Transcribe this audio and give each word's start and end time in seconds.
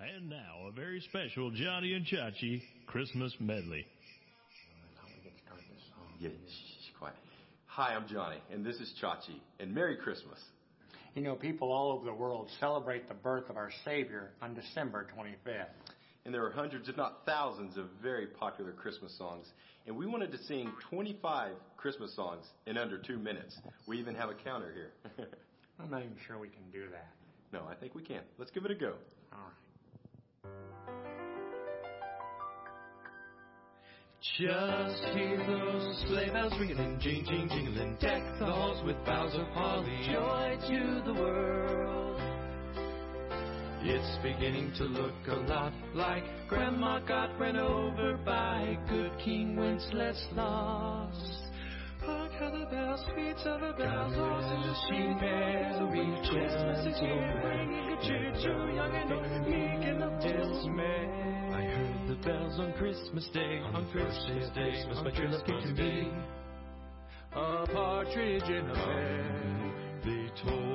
And 0.00 0.28
now, 0.28 0.66
a 0.68 0.72
very 0.72 1.00
special 1.00 1.50
Johnny 1.52 1.94
and 1.94 2.04
Chachi 2.04 2.62
Christmas 2.86 3.32
medley. 3.38 3.86
Yeah, 6.18 6.30
shh, 6.30 6.98
quiet. 6.98 7.14
Hi, 7.66 7.94
I'm 7.94 8.08
Johnny, 8.08 8.38
and 8.52 8.66
this 8.66 8.76
is 8.76 8.92
Chachi, 9.00 9.38
and 9.60 9.72
Merry 9.72 9.96
Christmas. 9.96 10.38
You 11.14 11.22
know, 11.22 11.36
people 11.36 11.70
all 11.70 11.92
over 11.92 12.04
the 12.04 12.12
world 12.12 12.48
celebrate 12.58 13.08
the 13.08 13.14
birth 13.14 13.48
of 13.48 13.56
our 13.56 13.70
Savior 13.84 14.30
on 14.42 14.54
December 14.54 15.06
25th. 15.16 15.66
And 16.24 16.34
there 16.34 16.44
are 16.44 16.50
hundreds, 16.50 16.88
if 16.88 16.96
not 16.96 17.20
thousands, 17.24 17.76
of 17.76 17.86
very 18.02 18.26
popular 18.26 18.72
Christmas 18.72 19.16
songs. 19.16 19.46
And 19.86 19.96
we 19.96 20.06
wanted 20.06 20.32
to 20.32 20.38
sing 20.44 20.72
25 20.90 21.52
Christmas 21.76 22.14
songs 22.16 22.46
in 22.66 22.76
under 22.76 22.98
two 22.98 23.18
minutes. 23.18 23.56
We 23.86 23.98
even 23.98 24.16
have 24.16 24.28
a 24.28 24.34
counter 24.34 24.72
here. 24.72 25.26
I'm 25.80 25.90
not 25.90 26.00
even 26.00 26.16
sure 26.26 26.38
we 26.38 26.48
can 26.48 26.68
do 26.72 26.90
that. 26.90 27.10
no, 27.52 27.68
I 27.70 27.74
think 27.76 27.94
we 27.94 28.02
can. 28.02 28.22
Let's 28.38 28.50
give 28.50 28.64
it 28.64 28.72
a 28.72 28.74
go. 28.74 28.94
All 29.32 29.38
right. 29.38 29.63
Just 34.24 35.04
hear 35.14 35.36
those 35.46 36.04
sleigh 36.08 36.30
bells 36.30 36.54
ringing 36.58 36.98
jing, 36.98 37.24
jing, 37.24 37.46
jingling. 37.48 37.96
Deck 38.00 38.22
the 38.38 38.46
halls 38.46 38.82
with 38.84 38.96
boughs 39.04 39.34
of 39.34 39.46
holly. 39.48 40.00
Joy 40.06 40.56
to 40.66 41.02
the 41.04 41.12
world. 41.12 42.20
It's 43.82 44.16
beginning 44.22 44.72
to 44.78 44.84
look 44.84 45.12
a 45.28 45.34
lot 45.46 45.74
like 45.94 46.24
Grandma 46.48 47.00
got 47.00 47.38
run 47.38 47.56
over 47.56 48.16
by 48.24 48.78
good 48.88 49.12
King 49.22 49.56
Wenceslas. 49.56 51.43
The 52.40 52.66
bells, 52.68 53.00
sweet 53.12 53.36
the 53.44 53.74
bells, 53.78 54.12
in 54.12 54.62
the 54.62 54.74
Christmas 56.28 56.80
is 56.84 56.98
here, 56.98 57.42
ringing 57.44 57.86
good 57.88 58.00
cheer 58.02 58.32
to 58.32 58.74
young 58.74 58.92
and 58.92 59.12
old, 59.12 59.46
meek 59.46 59.82
and 59.86 60.00
dismay. 60.20 61.08
I 61.54 61.62
heard 61.62 62.08
the 62.08 62.16
bells 62.26 62.58
on 62.58 62.72
Christmas 62.72 63.28
Day, 63.32 63.60
on 63.72 63.88
Christmas 63.92 64.50
Day, 64.52 64.72
Christmas, 64.72 64.98
but 65.04 65.14
you're 65.14 65.28
looking 65.28 65.60
to 65.60 65.72
me. 65.80 66.10
A 67.34 67.66
partridge 67.72 68.48
in 68.48 68.68
a 68.68 68.74
pear, 68.74 70.00
they 70.04 70.28
told 70.42 70.73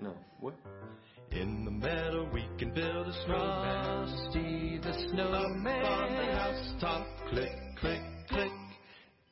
No. 0.00 0.14
What? 0.40 0.54
In 1.32 1.64
the 1.64 1.70
meadow 1.70 2.28
we 2.32 2.48
can 2.58 2.72
build 2.74 3.06
a 3.06 3.12
snowman. 3.24 4.06
Frosty 4.06 4.78
the 4.82 4.92
snowman. 5.10 5.84
Up 5.84 5.90
on 5.90 6.16
the 6.16 6.32
housetop, 6.32 7.06
click, 7.30 7.50
click, 7.80 8.00
click. 8.28 8.52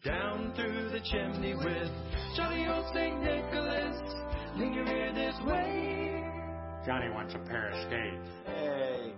Down 0.04 0.52
through 0.54 0.91
the 0.91 1.00
chimney 1.10 1.54
with 1.54 1.91
Johnny 2.36 2.66
old 2.68 2.86
St. 2.94 3.20
Nicholas 3.20 4.14
lingering 4.56 5.16
his 5.16 5.34
way. 5.47 6.24
Johnny 6.86 7.10
wants 7.10 7.34
a 7.34 7.38
pair 7.38 7.70
of 7.70 7.76
skates. 7.88 8.28
Hey. 8.47 9.12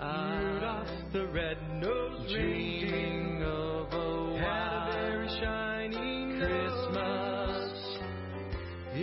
Rudolph 0.00 1.12
the 1.12 1.26
red-nosed 1.28 2.34
reindeer 2.34 3.46
of 3.46 3.92
a 3.92 4.38
had 4.38 4.72
a 4.72 4.92
very 4.92 5.28
shiny 5.28 5.67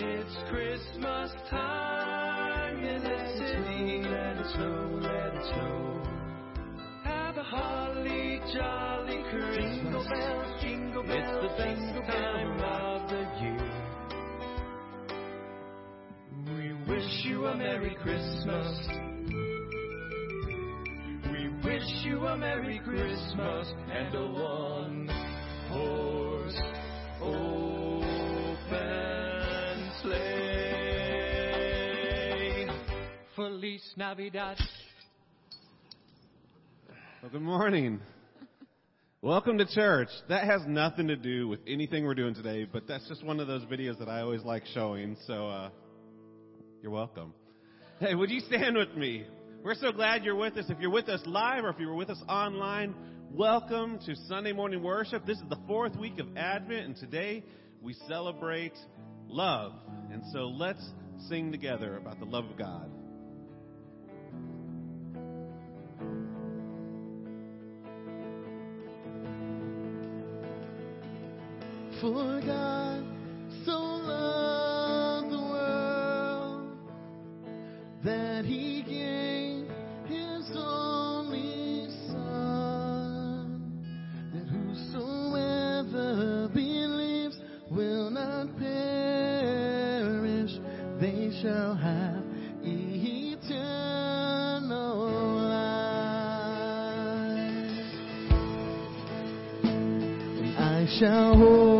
It's 0.08 0.38
Christmas 0.52 1.32
time 1.50 2.78
in 2.78 3.02
the 3.02 3.18
city. 3.38 4.04
Let 4.04 4.38
it 4.38 4.46
snow, 4.54 5.00
let 5.02 5.34
it 5.34 5.46
snow. 5.48 6.04
Have 7.04 7.38
a 7.38 7.44
holly 7.44 8.40
jolly 8.54 9.24
Christmas. 9.32 9.82
Jingle 9.82 10.04
bells, 10.04 10.62
jingle 10.62 11.04
bells. 11.04 11.26
It's 11.26 11.32
the 11.42 11.50
best 11.58 11.90
time 12.08 12.62
of 12.62 13.10
the 13.10 13.22
year. 13.42 13.66
We 16.56 16.68
wish 16.88 17.12
you 17.24 17.48
a 17.48 17.56
Merry 17.58 17.96
Christmas. 18.04 18.88
We 21.32 21.50
wish 21.64 21.90
you 22.04 22.28
a 22.28 22.38
Merry 22.38 22.80
Christmas 22.86 23.74
and 23.92 24.14
a 24.14 24.28
one 24.28 25.10
horse 25.70 26.62
open 27.24 27.65
Navidad. 33.98 34.58
Well, 37.22 37.32
good 37.32 37.42
morning. 37.42 38.02
Welcome 39.22 39.58
to 39.58 39.66
church. 39.66 40.10
That 40.28 40.44
has 40.44 40.62
nothing 40.68 41.08
to 41.08 41.16
do 41.16 41.48
with 41.48 41.62
anything 41.66 42.04
we're 42.04 42.14
doing 42.14 42.36
today, 42.36 42.68
but 42.72 42.90
that's 42.90 43.08
just 43.08 43.24
one 43.24 43.40
of 43.40 43.48
those 43.48 43.64
videos 43.64 43.98
that 44.00 44.10
I 44.10 44.20
always 44.20 44.44
like 44.44 44.64
showing. 44.74 45.16
So, 45.26 45.48
uh, 45.48 45.70
you're 46.82 46.92
welcome. 46.92 47.34
Hey, 48.02 48.16
would 48.16 48.30
you 48.30 48.42
stand 48.42 48.76
with 48.76 48.94
me? 48.96 49.26
We're 49.64 49.76
so 49.76 49.94
glad 49.94 50.26
you're 50.26 50.36
with 50.36 50.58
us. 50.58 50.66
If 50.68 50.80
you're 50.82 50.92
with 50.92 51.08
us 51.08 51.22
live 51.26 51.64
or 51.64 51.70
if 51.70 51.80
you 51.80 51.88
were 51.88 51.96
with 51.96 52.10
us 52.10 52.22
online, 52.28 52.94
welcome 53.32 53.98
to 54.06 54.14
Sunday 54.28 54.52
morning 54.52 54.84
worship. 54.84 55.26
This 55.26 55.38
is 55.38 55.48
the 55.50 55.60
fourth 55.68 55.96
week 55.96 56.20
of 56.20 56.28
Advent, 56.36 56.86
and 56.86 56.98
today 56.98 57.46
we 57.82 57.94
celebrate 58.10 58.74
love. 59.30 59.72
And 60.12 60.22
so 60.34 60.48
let's 60.48 60.86
sing 61.30 61.50
together 61.54 61.96
about 61.96 62.20
the 62.20 62.26
love 62.26 62.44
of 62.44 62.58
God. 62.58 62.92
For 72.06 72.40
God 72.46 73.02
so 73.66 73.72
loved 73.72 75.32
the 75.32 75.40
world 75.40 76.78
that 78.04 78.46
he 78.46 78.84
gave 78.84 79.68
his 80.06 80.52
only 80.56 81.88
Son, 82.12 83.74
that 84.36 84.48
whosoever 84.54 86.08
believes 86.54 87.40
will 87.72 88.12
not 88.12 88.56
perish, 88.60 90.52
they 91.02 91.32
shall 91.42 91.74
have 91.74 92.24
eternal 92.64 93.80
life. 95.42 96.06
I 100.60 100.86
shall 101.00 101.36
hold 101.36 101.75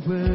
spoke 0.00 0.31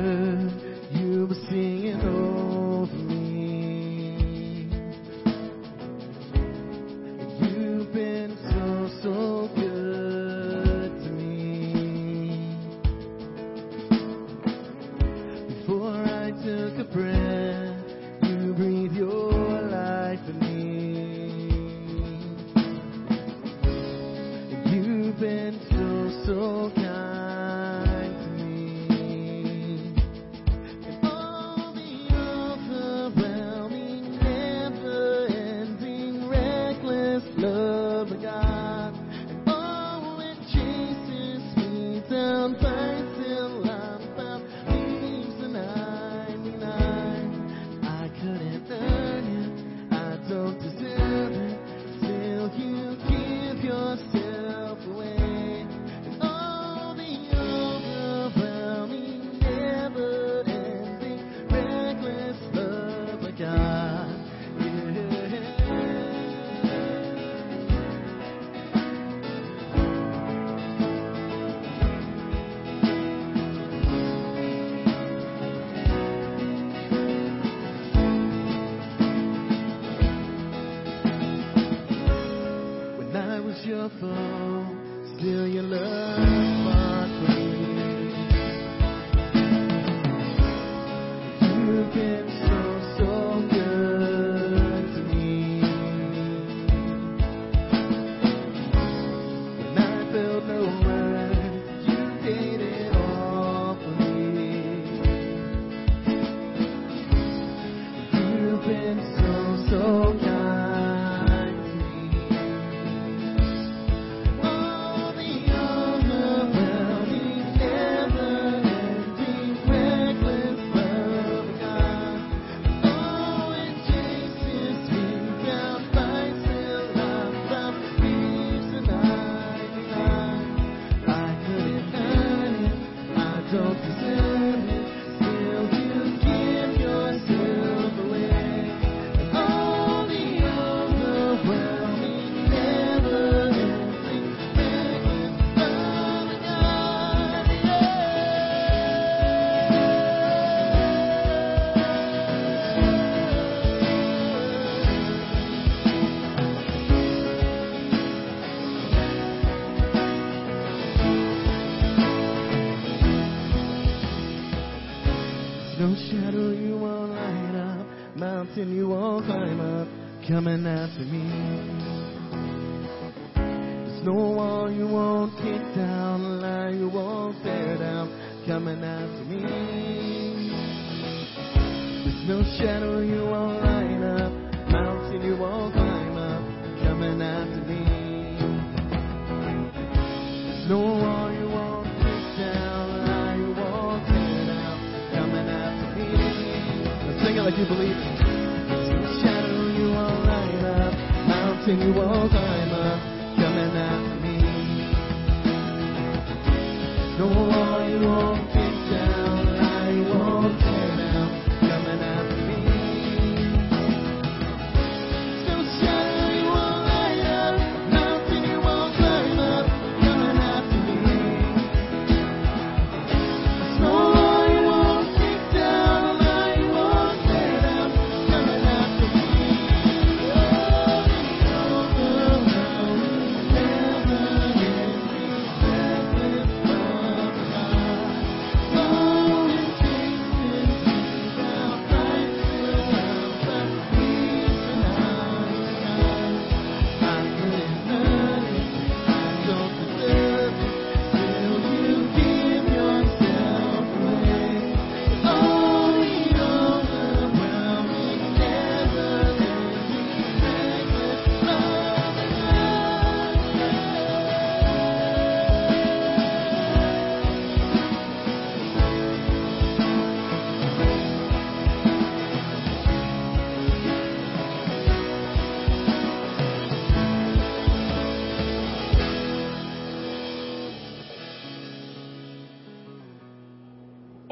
coming 170.27 170.67
after 170.67 170.99
me. 171.05 171.26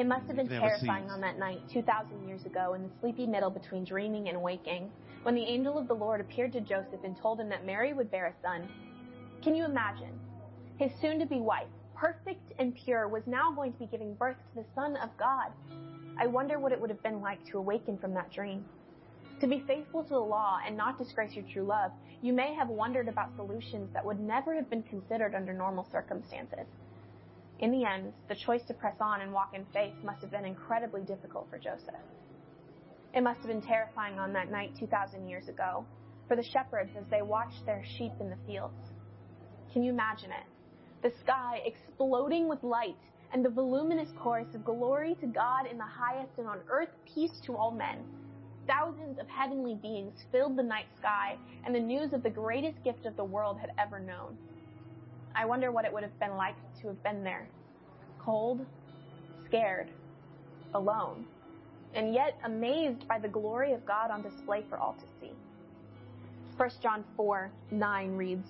It 0.05 0.07
must 0.07 0.27
have 0.27 0.35
been 0.35 0.47
terrifying 0.47 1.09
on 1.09 1.19
that 1.21 1.39
night, 1.39 1.62
2,000 1.74 2.27
years 2.27 2.45
ago, 2.45 2.75
in 2.75 2.83
the 2.83 2.89
sleepy 3.01 3.25
middle 3.25 3.50
between 3.50 3.83
dreaming 3.83 4.29
and 4.29 4.39
waking, 4.39 4.91
when 5.24 5.33
the 5.33 5.41
angel 5.41 5.79
of 5.79 5.88
the 5.88 5.95
Lord 5.95 6.21
appeared 6.21 6.53
to 6.53 6.62
Joseph 6.62 7.03
and 7.03 7.17
told 7.17 7.39
him 7.39 7.50
that 7.50 7.65
Mary 7.65 7.91
would 7.91 8.12
bear 8.12 8.27
a 8.27 8.33
son. 8.43 8.69
Can 9.41 9.55
you 9.55 9.65
imagine? 9.65 10.12
His 10.77 10.91
soon 11.01 11.17
to 11.17 11.25
be 11.25 11.39
wife, 11.39 11.69
perfect 11.95 12.53
and 12.59 12.75
pure, 12.75 13.07
was 13.07 13.24
now 13.25 13.51
going 13.51 13.74
to 13.74 13.79
be 13.79 13.88
giving 13.88 14.13
birth 14.13 14.38
to 14.53 14.62
the 14.62 14.65
Son 14.75 14.95
of 14.97 15.09
God. 15.17 15.51
I 16.19 16.27
wonder 16.27 16.59
what 16.59 16.71
it 16.71 16.79
would 16.79 16.91
have 16.91 17.01
been 17.01 17.19
like 17.19 17.43
to 17.45 17.57
awaken 17.57 17.97
from 17.97 18.13
that 18.13 18.31
dream. 18.31 18.63
To 19.41 19.47
be 19.47 19.63
faithful 19.65 20.03
to 20.03 20.09
the 20.09 20.19
law 20.19 20.59
and 20.63 20.77
not 20.77 21.00
disgrace 21.00 21.33
your 21.33 21.45
true 21.51 21.63
love, 21.63 21.89
you 22.21 22.31
may 22.31 22.53
have 22.53 22.69
wondered 22.69 23.07
about 23.07 23.35
solutions 23.35 23.89
that 23.93 24.05
would 24.05 24.19
never 24.19 24.53
have 24.53 24.69
been 24.69 24.83
considered 24.83 25.33
under 25.33 25.51
normal 25.51 25.88
circumstances. 25.91 26.67
In 27.59 27.71
the 27.71 27.85
end, 27.85 28.12
the 28.27 28.35
choice 28.35 28.63
to 28.67 28.74
press 28.74 28.95
on 29.00 29.21
and 29.21 29.31
walk 29.31 29.53
in 29.53 29.65
faith 29.74 29.93
must 30.03 30.21
have 30.21 30.31
been 30.31 30.45
incredibly 30.45 31.01
difficult 31.01 31.47
for 31.50 31.57
Joseph. 31.57 31.95
It 33.13 33.21
must 33.21 33.39
have 33.39 33.47
been 33.47 33.62
terrifying 33.62 34.19
on 34.19 34.33
that 34.33 34.51
night 34.51 34.71
2,000 34.77 35.27
years 35.27 35.47
ago 35.47 35.85
for 36.27 36.35
the 36.35 36.43
shepherds 36.43 36.91
as 36.97 37.05
they 37.09 37.21
watched 37.21 37.65
their 37.65 37.83
sheep 37.97 38.12
in 38.19 38.29
the 38.29 38.38
fields. 38.45 38.91
Can 39.71 39.83
you 39.83 39.91
imagine 39.91 40.31
it? 40.31 40.45
The 41.01 41.15
sky 41.21 41.62
exploding 41.65 42.50
with 42.50 42.62
light 42.62 42.97
and 43.31 43.43
the 43.43 43.50
voluminous 43.50 44.09
chorus 44.17 44.53
of 44.53 44.65
glory 44.65 45.15
to 45.21 45.27
God 45.27 45.65
in 45.69 45.77
the 45.77 45.85
highest 45.85 46.31
and 46.38 46.47
on 46.47 46.59
earth 46.69 46.89
peace 47.13 47.39
to 47.45 47.55
all 47.55 47.71
men. 47.71 48.03
Thousands 48.67 49.17
of 49.19 49.27
heavenly 49.29 49.75
beings 49.75 50.13
filled 50.31 50.57
the 50.57 50.63
night 50.63 50.88
sky 50.97 51.38
and 51.65 51.74
the 51.74 51.79
news 51.79 52.12
of 52.12 52.24
the 52.24 52.29
greatest 52.29 52.83
gift 52.83 53.05
of 53.05 53.15
the 53.15 53.24
world 53.24 53.59
had 53.59 53.71
ever 53.77 54.00
known. 54.00 54.38
I 55.35 55.45
wonder 55.45 55.71
what 55.71 55.85
it 55.85 55.93
would 55.93 56.03
have 56.03 56.19
been 56.19 56.35
like 56.35 56.55
to 56.82 56.88
have 56.88 57.03
been 57.03 57.24
there. 57.24 57.48
Cold, 58.20 58.65
scared, 59.46 59.89
alone, 60.74 61.25
and 61.94 62.13
yet 62.13 62.38
amazed 62.44 63.08
by 63.08 63.20
the 63.20 63.27
glory 63.27 63.74
of 63.74 63.86
God 63.86 64.12
on 64.12 64.22
display 64.22 64.63
for 64.70 64.77
all 64.77 64.94
to 64.94 65.08
see. 65.20 65.32
1 66.58 66.70
John 66.82 67.03
4 67.15 67.51
9 67.72 68.12
reads, 68.15 68.48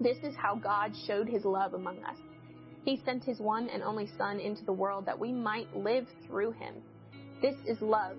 This 0.00 0.18
is 0.22 0.34
how 0.36 0.54
God 0.54 0.92
showed 1.06 1.28
his 1.28 1.44
love 1.44 1.74
among 1.74 2.02
us. 2.04 2.18
He 2.84 3.00
sent 3.04 3.24
his 3.24 3.40
one 3.40 3.68
and 3.68 3.82
only 3.82 4.08
Son 4.16 4.38
into 4.38 4.64
the 4.64 4.72
world 4.72 5.06
that 5.06 5.18
we 5.18 5.32
might 5.32 5.74
live 5.74 6.06
through 6.26 6.52
him. 6.52 6.74
This 7.42 7.56
is 7.66 7.80
love. 7.80 8.16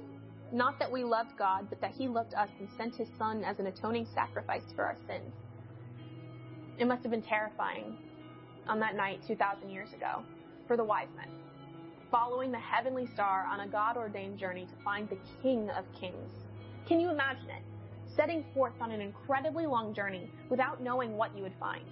Not 0.51 0.79
that 0.79 0.91
we 0.91 1.03
loved 1.03 1.37
God, 1.37 1.67
but 1.69 1.81
that 1.81 1.91
he 1.91 2.07
loved 2.07 2.33
us 2.33 2.49
and 2.59 2.69
sent 2.77 2.95
his 2.95 3.07
Son 3.17 3.43
as 3.43 3.59
an 3.59 3.67
atoning 3.67 4.07
sacrifice 4.13 4.63
for 4.75 4.83
our 4.83 4.97
sins. 5.07 5.33
It 6.77 6.85
must 6.85 7.01
have 7.03 7.11
been 7.11 7.23
terrifying 7.23 7.95
on 8.67 8.79
that 8.79 8.95
night 8.95 9.21
2,000 9.27 9.69
years 9.69 9.93
ago 9.93 10.23
for 10.67 10.77
the 10.77 10.83
wise 10.83 11.07
men, 11.15 11.27
following 12.11 12.51
the 12.51 12.59
heavenly 12.59 13.07
star 13.07 13.47
on 13.49 13.61
a 13.61 13.67
God 13.67 13.97
ordained 13.97 14.37
journey 14.37 14.65
to 14.65 14.83
find 14.83 15.09
the 15.09 15.17
King 15.41 15.69
of 15.71 15.85
Kings. 15.99 16.31
Can 16.87 16.99
you 16.99 17.09
imagine 17.09 17.49
it? 17.49 17.63
Setting 18.15 18.43
forth 18.53 18.73
on 18.79 18.91
an 18.91 19.01
incredibly 19.01 19.65
long 19.65 19.93
journey 19.93 20.29
without 20.49 20.81
knowing 20.81 21.17
what 21.17 21.35
you 21.35 21.43
would 21.43 21.55
find. 21.59 21.83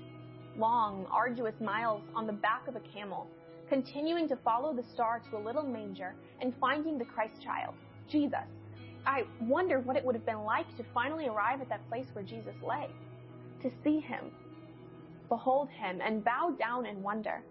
Long, 0.58 1.06
arduous 1.12 1.60
miles 1.60 2.02
on 2.16 2.28
the 2.28 2.34
back 2.34 2.68
of 2.68 2.76
a 2.76 2.80
camel, 2.80 3.28
continuing 3.68 4.28
to 4.30 4.36
follow 4.38 4.74
the 4.74 4.84
star 4.84 5.22
to 5.30 5.38
a 5.38 5.40
little 5.40 5.64
manger 5.64 6.16
and 6.42 6.54
finding 6.60 6.98
the 6.98 7.06
Christ 7.06 7.42
child, 7.42 7.74
Jesus. 8.10 8.48
I 9.06 9.24
wonder 9.42 9.80
what 9.80 9.98
it 9.98 10.04
would 10.04 10.16
have 10.16 10.26
been 10.26 10.44
like 10.44 10.76
to 10.78 10.86
finally 10.94 11.28
arrive 11.28 11.62
at 11.62 11.70
that 11.70 11.88
place 11.90 12.08
where 12.14 12.24
Jesus 12.24 12.56
lay, 12.66 12.88
to 13.62 13.70
see 13.84 14.00
him, 14.00 14.32
behold 15.30 15.70
him, 15.70 16.02
and 16.02 16.24
bow 16.24 16.56
down 16.60 16.86
in 16.86 17.02
wonder, 17.02 17.42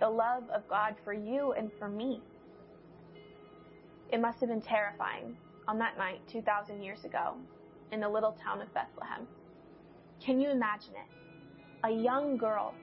the 0.00 0.08
love 0.08 0.44
of 0.50 0.68
God 0.68 0.94
for 1.04 1.12
you 1.12 1.52
and 1.52 1.70
for 1.78 1.88
me. 1.88 2.20
It 4.12 4.20
must 4.20 4.40
have 4.40 4.48
been 4.48 4.62
terrifying 4.62 5.36
on 5.66 5.78
that 5.78 5.98
night 5.98 6.20
2,000 6.28 6.82
years 6.82 7.04
ago 7.04 7.34
in 7.92 8.00
the 8.00 8.08
little 8.08 8.36
town 8.42 8.62
of 8.62 8.72
Bethlehem. 8.72 9.26
Can 10.20 10.40
you 10.40 10.50
imagine 10.50 10.94
it? 10.94 11.86
A 11.86 11.90
young 11.90 12.36
girl 12.36 12.74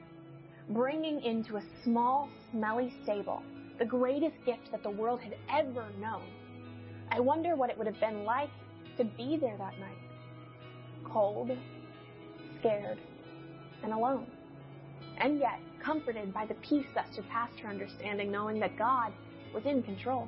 bringing 0.70 1.22
into 1.22 1.58
a 1.58 1.64
small, 1.84 2.30
smelly 2.52 2.94
stable 3.04 3.44
the 3.80 3.86
greatest 3.86 4.36
gift 4.46 4.72
that 4.72 4.84
the 4.84 4.90
world 4.90 5.20
had 5.20 5.36
ever 5.50 5.88
known. 6.00 6.24
I 7.12 7.20
wonder 7.20 7.56
what 7.56 7.70
it 7.70 7.78
would 7.78 7.88
have 7.88 8.00
been 8.00 8.24
like 8.24 8.52
to 8.98 9.04
be 9.04 9.38
there 9.38 9.58
that 9.58 9.80
night. 9.80 9.98
Cold, 11.04 11.52
scared, 12.60 13.00
and 13.84 13.94
alone. 13.94 14.28
And 15.24 15.40
yet, 15.40 15.62
comforted 15.80 16.34
by 16.34 16.46
the 16.46 16.56
peace 16.56 16.86
that 16.96 17.14
surpassed 17.16 17.58
her 17.62 17.70
understanding, 17.70 18.30
knowing 18.30 18.60
that 18.60 18.78
God 18.78 19.14
was 19.54 19.66
in 19.66 19.82
control. 19.82 20.28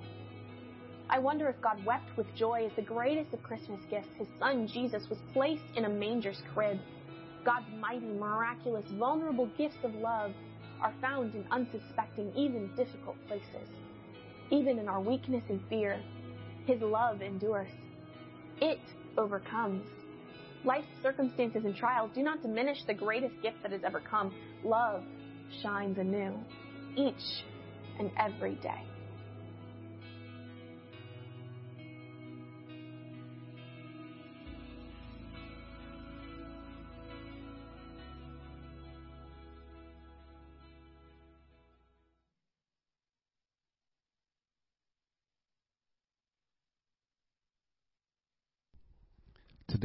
I 1.10 1.20
wonder 1.20 1.50
if 1.50 1.60
God 1.62 1.84
wept 1.86 2.16
with 2.16 2.34
joy 2.34 2.66
as 2.66 2.72
the 2.78 2.82
greatest 2.82 3.34
of 3.34 3.44
Christmas 3.44 3.82
gifts, 3.90 4.08
his 4.18 4.30
son 4.40 4.68
Jesus, 4.68 5.10
was 5.10 5.20
placed 5.34 5.66
in 5.76 5.84
a 5.84 5.90
manger's 5.90 6.42
crib. 6.54 6.80
God's 7.44 7.70
mighty, 7.78 8.06
miraculous, 8.06 8.86
vulnerable 8.92 9.52
gifts 9.58 9.84
of 9.84 9.94
love 9.96 10.34
are 10.82 10.94
found 11.02 11.36
in 11.36 11.46
unsuspecting, 11.52 12.32
even 12.34 12.72
difficult 12.78 13.18
places. 13.28 13.68
Even 14.50 14.80
in 14.80 14.88
our 14.88 15.02
weakness 15.02 15.44
and 15.50 15.60
fear, 15.68 16.00
his 16.66 16.80
love 16.82 17.22
endures. 17.22 17.70
It 18.62 18.80
overcomes. 19.18 19.86
Life's 20.66 20.88
circumstances 21.04 21.64
and 21.64 21.76
trials 21.76 22.10
do 22.16 22.24
not 22.24 22.42
diminish 22.42 22.84
the 22.88 22.94
greatest 22.94 23.40
gift 23.44 23.58
that 23.62 23.72
has 23.72 23.82
ever 23.84 24.00
come. 24.00 24.34
Love 24.64 25.04
shines 25.62 25.98
anew 26.00 26.34
each 26.98 27.44
and 28.00 28.10
every 28.18 28.56
day. 28.56 28.95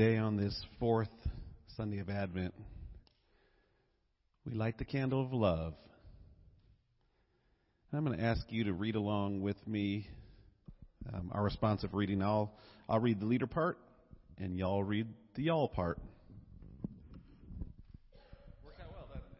Today, 0.01 0.17
on 0.17 0.39
this 0.39 0.59
fourth 0.79 1.11
Sunday 1.77 1.99
of 1.99 2.09
Advent, 2.09 2.55
we 4.47 4.55
light 4.55 4.79
the 4.79 4.85
candle 4.87 5.21
of 5.21 5.35
love. 5.35 5.75
And 7.93 7.99
I'm 7.99 8.07
going 8.07 8.17
to 8.17 8.25
ask 8.25 8.41
you 8.49 8.65
to 8.65 8.73
read 8.73 8.95
along 8.95 9.43
with 9.43 9.59
me 9.67 10.09
um, 11.13 11.31
our 11.35 11.45
responsive 11.45 11.93
reading. 11.93 12.23
I'll, 12.23 12.51
I'll 12.89 12.99
read 12.99 13.21
the 13.21 13.27
leader 13.27 13.47
part, 13.47 13.77
and 14.39 14.57
y'all 14.57 14.83
read 14.83 15.07
the 15.35 15.43
y'all 15.43 15.69
part. 15.69 15.99
Worked 18.65 18.81
out 18.81 18.93
well, 18.93 19.07
doesn't 19.07 19.21
it? 19.21 19.39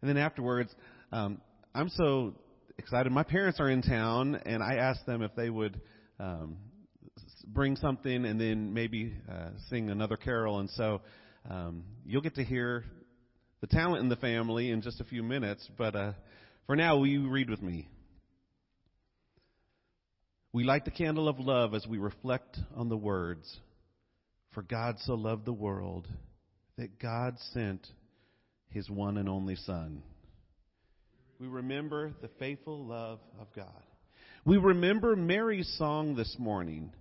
And 0.00 0.08
then 0.08 0.16
afterwards, 0.16 0.74
um, 1.12 1.38
I'm 1.74 1.90
so 1.90 2.32
excited. 2.78 3.12
My 3.12 3.24
parents 3.24 3.60
are 3.60 3.68
in 3.68 3.82
town, 3.82 4.40
and 4.46 4.62
I 4.62 4.76
asked 4.76 5.04
them 5.04 5.20
if 5.20 5.34
they 5.36 5.50
would 5.50 5.78
um, 6.18 6.56
bring 7.52 7.76
something 7.76 8.24
and 8.24 8.40
then 8.40 8.72
maybe 8.72 9.12
uh, 9.30 9.50
sing 9.68 9.90
another 9.90 10.16
carol. 10.16 10.60
And 10.60 10.70
so 10.70 11.00
um, 11.48 11.84
you'll 12.04 12.22
get 12.22 12.36
to 12.36 12.44
hear 12.44 12.84
the 13.60 13.66
talent 13.66 14.02
in 14.02 14.08
the 14.08 14.16
family 14.16 14.70
in 14.70 14.82
just 14.82 15.00
a 15.00 15.04
few 15.04 15.22
minutes. 15.22 15.68
But 15.76 15.94
uh, 15.94 16.12
for 16.66 16.76
now, 16.76 16.96
will 16.96 17.06
you 17.06 17.28
read 17.28 17.50
with 17.50 17.62
me? 17.62 17.88
We 20.52 20.64
light 20.64 20.84
the 20.84 20.90
candle 20.90 21.28
of 21.28 21.38
love 21.38 21.74
as 21.74 21.86
we 21.86 21.98
reflect 21.98 22.58
on 22.74 22.88
the 22.88 22.96
words 22.96 23.58
For 24.52 24.62
God 24.62 24.96
so 25.00 25.14
loved 25.14 25.44
the 25.44 25.52
world 25.52 26.08
that 26.76 26.98
God 26.98 27.36
sent 27.52 27.86
his 28.68 28.88
one 28.88 29.16
and 29.16 29.28
only 29.28 29.56
Son. 29.56 30.02
We 31.38 31.46
remember 31.46 32.12
the 32.20 32.30
faithful 32.38 32.84
love 32.86 33.20
of 33.40 33.46
God. 33.54 33.82
We 34.44 34.56
remember 34.56 35.14
Mary's 35.16 35.72
song 35.78 36.14
this 36.16 36.36
morning 36.38 36.92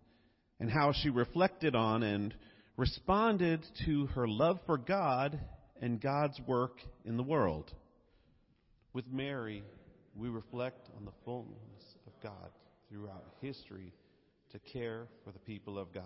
and 0.59 0.69
how 0.69 0.91
she 0.93 1.09
reflected 1.09 1.75
on 1.75 2.03
and 2.03 2.33
responded 2.77 3.65
to 3.85 4.07
her 4.07 4.27
love 4.27 4.59
for 4.65 4.77
God 4.77 5.39
and 5.81 6.01
God's 6.01 6.39
work 6.47 6.79
in 7.05 7.17
the 7.17 7.23
world. 7.23 7.71
With 8.93 9.05
Mary, 9.11 9.63
we 10.15 10.29
reflect 10.29 10.89
on 10.97 11.05
the 11.05 11.11
fullness 11.23 11.55
of 12.07 12.13
God 12.21 12.49
throughout 12.89 13.25
history 13.41 13.93
to 14.51 14.59
care 14.73 15.07
for 15.23 15.31
the 15.31 15.39
people 15.39 15.77
of 15.77 15.93
God. 15.93 16.03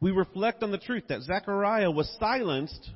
We 0.00 0.10
reflect 0.10 0.62
on 0.62 0.70
the 0.70 0.78
truth 0.78 1.04
that 1.08 1.22
Zechariah 1.22 1.90
was 1.90 2.14
silenced 2.20 2.90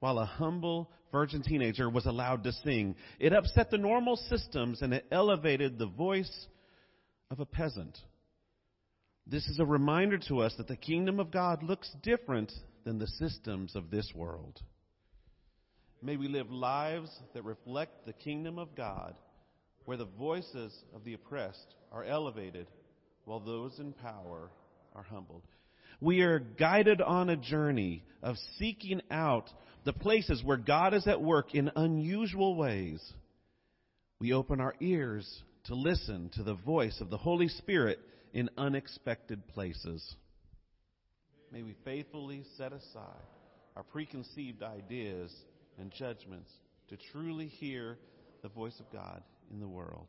while 0.00 0.18
a 0.18 0.24
humble 0.24 0.90
virgin 1.12 1.42
teenager 1.42 1.88
was 1.88 2.06
allowed 2.06 2.44
to 2.44 2.52
sing. 2.52 2.96
It 3.18 3.32
upset 3.32 3.70
the 3.70 3.78
normal 3.78 4.16
systems 4.16 4.82
and 4.82 4.92
it 4.92 5.06
elevated 5.10 5.78
the 5.78 5.86
voice 5.86 6.46
of 7.30 7.40
a 7.40 7.46
peasant. 7.46 7.98
This 9.30 9.46
is 9.46 9.58
a 9.58 9.66
reminder 9.66 10.16
to 10.28 10.40
us 10.40 10.54
that 10.56 10.68
the 10.68 10.76
kingdom 10.76 11.20
of 11.20 11.30
God 11.30 11.62
looks 11.62 11.94
different 12.02 12.50
than 12.84 12.98
the 12.98 13.06
systems 13.06 13.76
of 13.76 13.90
this 13.90 14.10
world. 14.14 14.58
May 16.00 16.16
we 16.16 16.28
live 16.28 16.50
lives 16.50 17.10
that 17.34 17.44
reflect 17.44 18.06
the 18.06 18.14
kingdom 18.14 18.58
of 18.58 18.74
God, 18.74 19.14
where 19.84 19.98
the 19.98 20.06
voices 20.06 20.74
of 20.94 21.04
the 21.04 21.12
oppressed 21.12 21.74
are 21.92 22.04
elevated 22.04 22.68
while 23.26 23.40
those 23.40 23.78
in 23.78 23.92
power 23.92 24.50
are 24.94 25.02
humbled. 25.02 25.42
We 26.00 26.22
are 26.22 26.38
guided 26.38 27.02
on 27.02 27.28
a 27.28 27.36
journey 27.36 28.04
of 28.22 28.36
seeking 28.58 29.02
out 29.10 29.50
the 29.84 29.92
places 29.92 30.42
where 30.42 30.56
God 30.56 30.94
is 30.94 31.06
at 31.06 31.20
work 31.20 31.54
in 31.54 31.70
unusual 31.76 32.56
ways 32.56 33.02
We 34.20 34.32
open 34.32 34.60
our 34.60 34.74
ears 34.80 35.42
to 35.64 35.74
listen 35.76 36.30
to 36.34 36.42
the 36.42 36.54
voice 36.54 37.00
of 37.00 37.08
the 37.10 37.16
Holy 37.16 37.46
Spirit 37.48 38.00
in 38.32 38.50
unexpected 38.56 39.46
places. 39.48 40.14
May 41.52 41.62
we 41.62 41.74
faithfully 41.84 42.44
set 42.56 42.72
aside 42.72 43.26
our 43.76 43.82
preconceived 43.82 44.62
ideas 44.62 45.34
and 45.78 45.92
judgments 45.92 46.50
to 46.88 46.96
truly 47.12 47.46
hear 47.46 47.98
the 48.42 48.48
voice 48.48 48.78
of 48.80 48.90
God 48.92 49.22
in 49.50 49.60
the 49.60 49.68
world. 49.68 50.06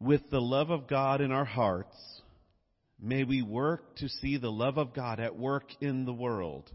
With 0.00 0.30
the 0.30 0.40
love 0.40 0.70
of 0.70 0.88
God 0.88 1.20
in 1.20 1.30
our 1.30 1.44
hearts, 1.44 1.96
may 3.00 3.24
we 3.24 3.42
work 3.42 3.96
to 3.96 4.08
see 4.08 4.36
the 4.36 4.50
love 4.50 4.78
of 4.78 4.94
God 4.94 5.20
at 5.20 5.36
work 5.36 5.66
in 5.80 6.04
the 6.04 6.12
world. 6.12 6.70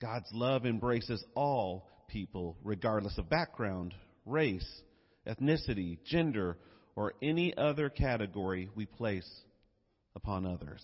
God's 0.00 0.28
love 0.32 0.66
embraces 0.66 1.24
all 1.34 1.88
people, 2.08 2.56
regardless 2.62 3.16
of 3.18 3.30
background, 3.30 3.94
race, 4.26 4.68
ethnicity, 5.26 5.98
gender, 6.04 6.58
or 6.96 7.14
any 7.22 7.56
other 7.56 7.88
category 7.88 8.70
we 8.74 8.86
place 8.86 9.28
upon 10.14 10.46
others. 10.46 10.82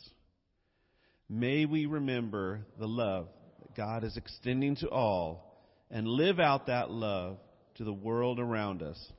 May 1.28 1.64
we 1.64 1.86
remember 1.86 2.66
the 2.78 2.88
love 2.88 3.28
that 3.60 3.76
God 3.76 4.04
is 4.04 4.16
extending 4.16 4.76
to 4.76 4.88
all 4.88 5.50
and 5.90 6.06
live 6.06 6.40
out 6.40 6.66
that 6.66 6.90
love 6.90 7.38
to 7.76 7.84
the 7.84 7.92
world 7.92 8.40
around 8.40 8.82
us, 8.82 9.12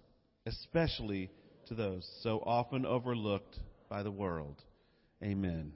especially 0.46 1.30
to 1.68 1.76
those 1.76 2.08
so 2.22 2.44
often 2.46 2.86
overlooked 2.86 3.58
by 3.90 4.04
the 4.04 4.12
world. 4.12 4.62
Amen. 5.24 5.72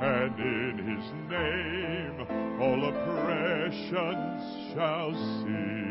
and 0.00 0.38
in 0.38 0.78
His 0.86 1.12
name 1.28 2.22
all 2.60 2.84
oppressions 2.88 4.42
shall 4.72 5.10
cease. 5.40 5.90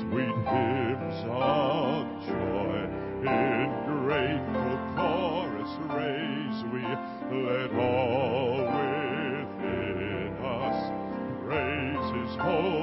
Sweet 0.00 0.38
hymns 0.52 1.18
of 1.30 2.04
joy 2.28 2.76
in 3.24 3.68
grateful 3.86 4.76
chorus 4.94 5.72
raise 5.96 6.60
we, 6.70 6.84
let 7.46 7.70
all 7.80 8.60
within 9.56 10.32
us 10.44 10.78
praise 11.46 12.08
His 12.14 12.34
holy 12.36 12.79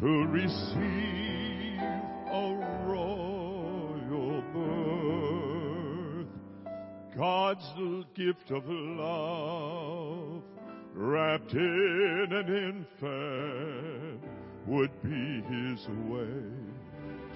to 0.00 0.26
receive 0.28 1.80
a 2.32 2.54
royal 2.86 4.42
birth. 4.54 6.26
God's 7.14 7.70
gift 8.14 8.50
of 8.50 8.64
love, 8.66 10.42
wrapped 10.94 11.52
in 11.52 12.28
an 12.30 12.48
infant, 13.02 14.22
would 14.66 15.02
be 15.02 15.42
his 15.42 15.86
way 16.08 16.48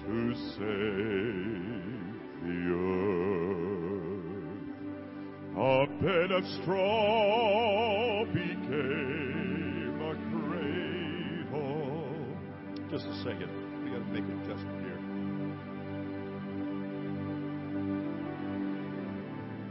to 0.01 0.33
save 0.55 2.15
the 2.41 2.59
earth. 2.73 3.25
A 5.55 5.85
bed 6.01 6.31
of 6.31 6.43
straw 6.61 7.24
second. 13.25 13.49
We 13.83 13.89
got 13.89 13.97
to 13.97 14.05
make 14.13 14.23
an 14.23 14.39
adjustment 14.43 14.81
here. 14.85 14.99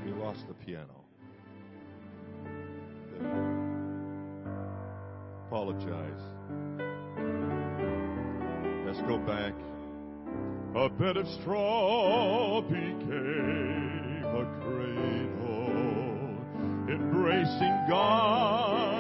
We 0.04 0.10
lost 0.20 0.48
the 0.48 0.54
piano. 0.54 1.04
Apologize. 5.46 6.24
Let's 8.84 9.02
go 9.02 9.18
back. 9.18 9.54
A 10.74 10.88
bed 10.88 11.16
of 11.16 11.28
straw 11.40 12.60
became 12.62 14.24
a 14.24 14.44
cradle, 14.64 15.70
embracing 16.88 17.86
God 17.88 18.93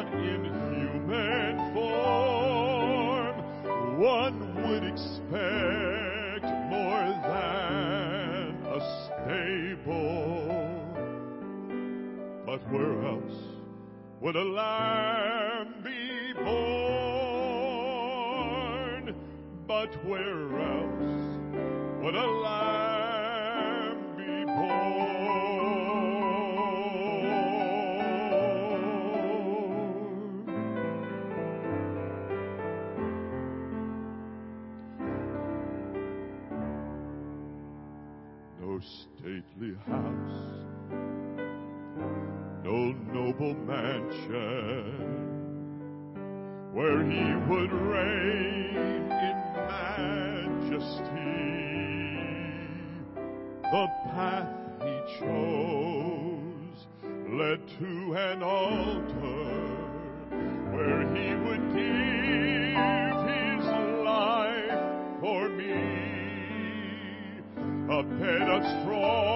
would 4.74 4.84
expect 4.84 6.46
more 6.68 7.06
than 7.22 8.58
a 8.66 8.80
stable. 9.06 10.50
But 12.44 12.60
where 12.72 13.06
else 13.06 13.38
would 14.20 14.34
a 14.34 14.42
lamb 14.42 15.74
be 15.84 16.32
born? 16.42 16.64
But 19.68 19.94
where 20.04 20.60
else 20.60 21.38
would 22.02 22.16
a 22.16 22.26
lamb 22.26 22.73
noble 43.38 43.54
mansion, 43.66 44.84
where 46.72 47.04
he 47.04 47.34
would 47.48 47.72
reign 47.72 49.10
in 49.10 49.36
majesty. 49.68 51.00
The 53.62 53.86
path 54.12 54.48
he 54.82 54.96
chose 55.18 56.86
led 57.28 57.60
to 57.78 58.14
an 58.14 58.42
altar 58.42 59.74
where 60.72 61.02
he 61.14 61.34
would 61.34 61.64
give 61.74 63.16
his 63.28 63.64
life 64.04 64.82
for 65.20 65.48
me. 65.48 65.74
A 67.90 68.02
bed 68.02 68.42
of 68.42 68.62
straw 68.82 69.33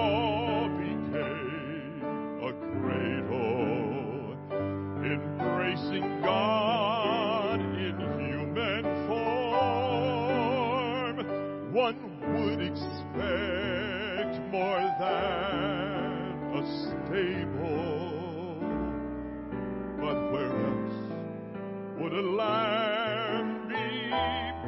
expect 12.69 14.35
more 14.51 14.85
than 14.99 16.23
a 16.53 16.61
stable, 16.81 18.11
but 19.99 20.17
where 20.31 20.55
else 20.67 20.99
would 21.97 22.13
a 22.13 22.21
lamb 22.21 23.67
be 23.69 24.11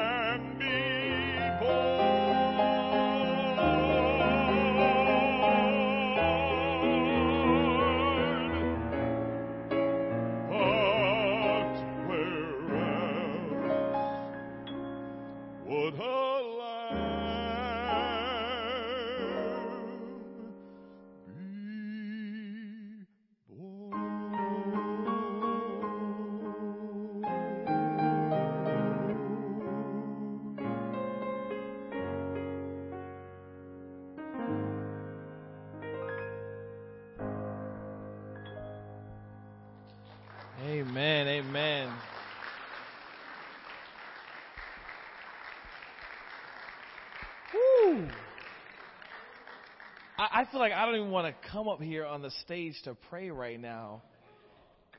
I, 50.38 50.44
feel 50.44 50.60
like 50.60 50.72
I 50.72 50.86
don't 50.86 50.94
even 50.94 51.10
want 51.10 51.26
to 51.26 51.50
come 51.50 51.68
up 51.68 51.80
here 51.82 52.06
on 52.06 52.22
the 52.22 52.30
stage 52.44 52.74
to 52.84 52.94
pray 53.10 53.30
right 53.30 53.58
now. 53.58 54.02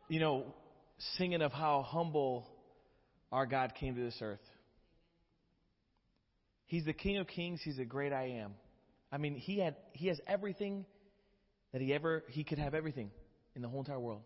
You 0.10 0.20
know, 0.20 0.46
singing 1.18 1.42
of 1.42 1.54
how 1.54 1.82
humble 1.84 2.46
our 3.32 3.46
God 3.46 3.74
came 3.80 3.96
to 3.96 4.02
this 4.02 4.18
earth. 4.22 4.42
He's 6.66 6.84
the 6.84 6.94
King 6.94 7.18
of 7.18 7.28
Kings. 7.28 7.62
He's 7.64 7.78
the 7.78 7.86
great 7.86 8.12
I 8.12 8.42
am. 8.42 8.54
I 9.14 9.18
mean, 9.18 9.36
he 9.36 9.60
had 9.60 9.78
he 9.94 10.08
has 10.08 10.20
everything 10.28 10.86
that 11.72 11.82
he 11.82 11.94
ever 11.94 12.24
he 12.28 12.44
could 12.44 12.60
have 12.60 12.74
everything 12.74 13.10
in 13.56 13.62
the 13.62 13.70
whole 13.70 13.80
entire 13.80 14.00
world. 14.00 14.24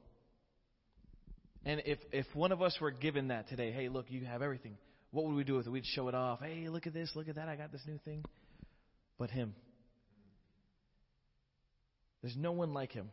And 1.63 1.83
if 1.85 1.99
if 2.11 2.25
one 2.33 2.51
of 2.51 2.63
us 2.63 2.75
were 2.81 2.91
given 2.91 3.27
that 3.27 3.49
today, 3.49 3.71
hey, 3.71 3.87
look, 3.87 4.07
you 4.09 4.25
have 4.25 4.41
everything. 4.41 4.77
What 5.11 5.25
would 5.25 5.35
we 5.35 5.43
do 5.43 5.57
with 5.57 5.67
it? 5.67 5.69
We'd 5.69 5.85
show 5.85 6.07
it 6.07 6.15
off. 6.15 6.39
Hey, 6.41 6.69
look 6.69 6.87
at 6.87 6.93
this, 6.93 7.11
look 7.13 7.29
at 7.29 7.35
that. 7.35 7.47
I 7.49 7.55
got 7.55 7.71
this 7.71 7.83
new 7.85 7.99
thing. 8.03 8.25
But 9.19 9.29
him. 9.29 9.53
There's 12.23 12.37
no 12.37 12.53
one 12.53 12.73
like 12.73 12.93
him. 12.93 13.09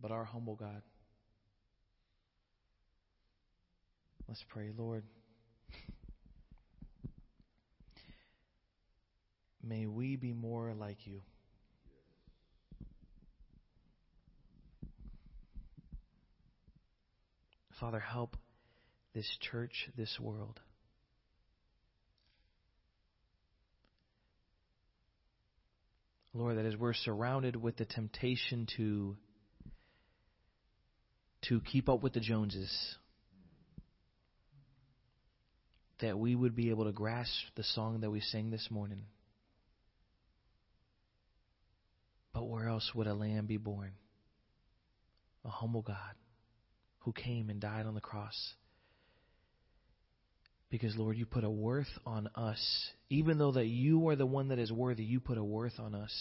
But 0.00 0.10
our 0.10 0.24
humble 0.24 0.56
God. 0.56 0.82
Let's 4.28 4.44
pray, 4.48 4.70
Lord. 4.76 5.04
May 9.62 9.86
we 9.86 10.16
be 10.16 10.32
more 10.32 10.74
like 10.74 11.06
you. 11.06 11.22
Father, 17.80 18.00
help 18.00 18.36
this 19.14 19.26
church, 19.40 19.88
this 19.96 20.18
world. 20.20 20.60
Lord, 26.36 26.58
that 26.58 26.66
as 26.66 26.76
we're 26.76 26.94
surrounded 26.94 27.54
with 27.54 27.76
the 27.76 27.84
temptation 27.84 28.66
to 28.76 29.16
to 31.48 31.60
keep 31.60 31.88
up 31.88 32.02
with 32.02 32.14
the 32.14 32.20
Joneses, 32.20 32.96
that 36.00 36.18
we 36.18 36.34
would 36.34 36.56
be 36.56 36.70
able 36.70 36.86
to 36.86 36.92
grasp 36.92 37.30
the 37.54 37.62
song 37.62 38.00
that 38.00 38.10
we 38.10 38.20
sang 38.20 38.50
this 38.50 38.66
morning. 38.70 39.02
But 42.32 42.48
where 42.48 42.66
else 42.66 42.90
would 42.94 43.06
a 43.06 43.14
lamb 43.14 43.46
be 43.46 43.58
born? 43.58 43.92
A 45.44 45.50
humble 45.50 45.82
God 45.82 45.96
who 47.00 47.12
came 47.12 47.48
and 47.48 47.60
died 47.60 47.86
on 47.86 47.94
the 47.94 48.00
cross. 48.00 48.54
Because, 50.74 50.96
Lord, 50.96 51.16
you 51.16 51.24
put 51.24 51.44
a 51.44 51.48
worth 51.48 51.86
on 52.04 52.28
us. 52.34 52.90
Even 53.08 53.38
though 53.38 53.52
that 53.52 53.66
you 53.66 54.08
are 54.08 54.16
the 54.16 54.26
one 54.26 54.48
that 54.48 54.58
is 54.58 54.72
worthy, 54.72 55.04
you 55.04 55.20
put 55.20 55.38
a 55.38 55.44
worth 55.44 55.78
on 55.78 55.94
us. 55.94 56.12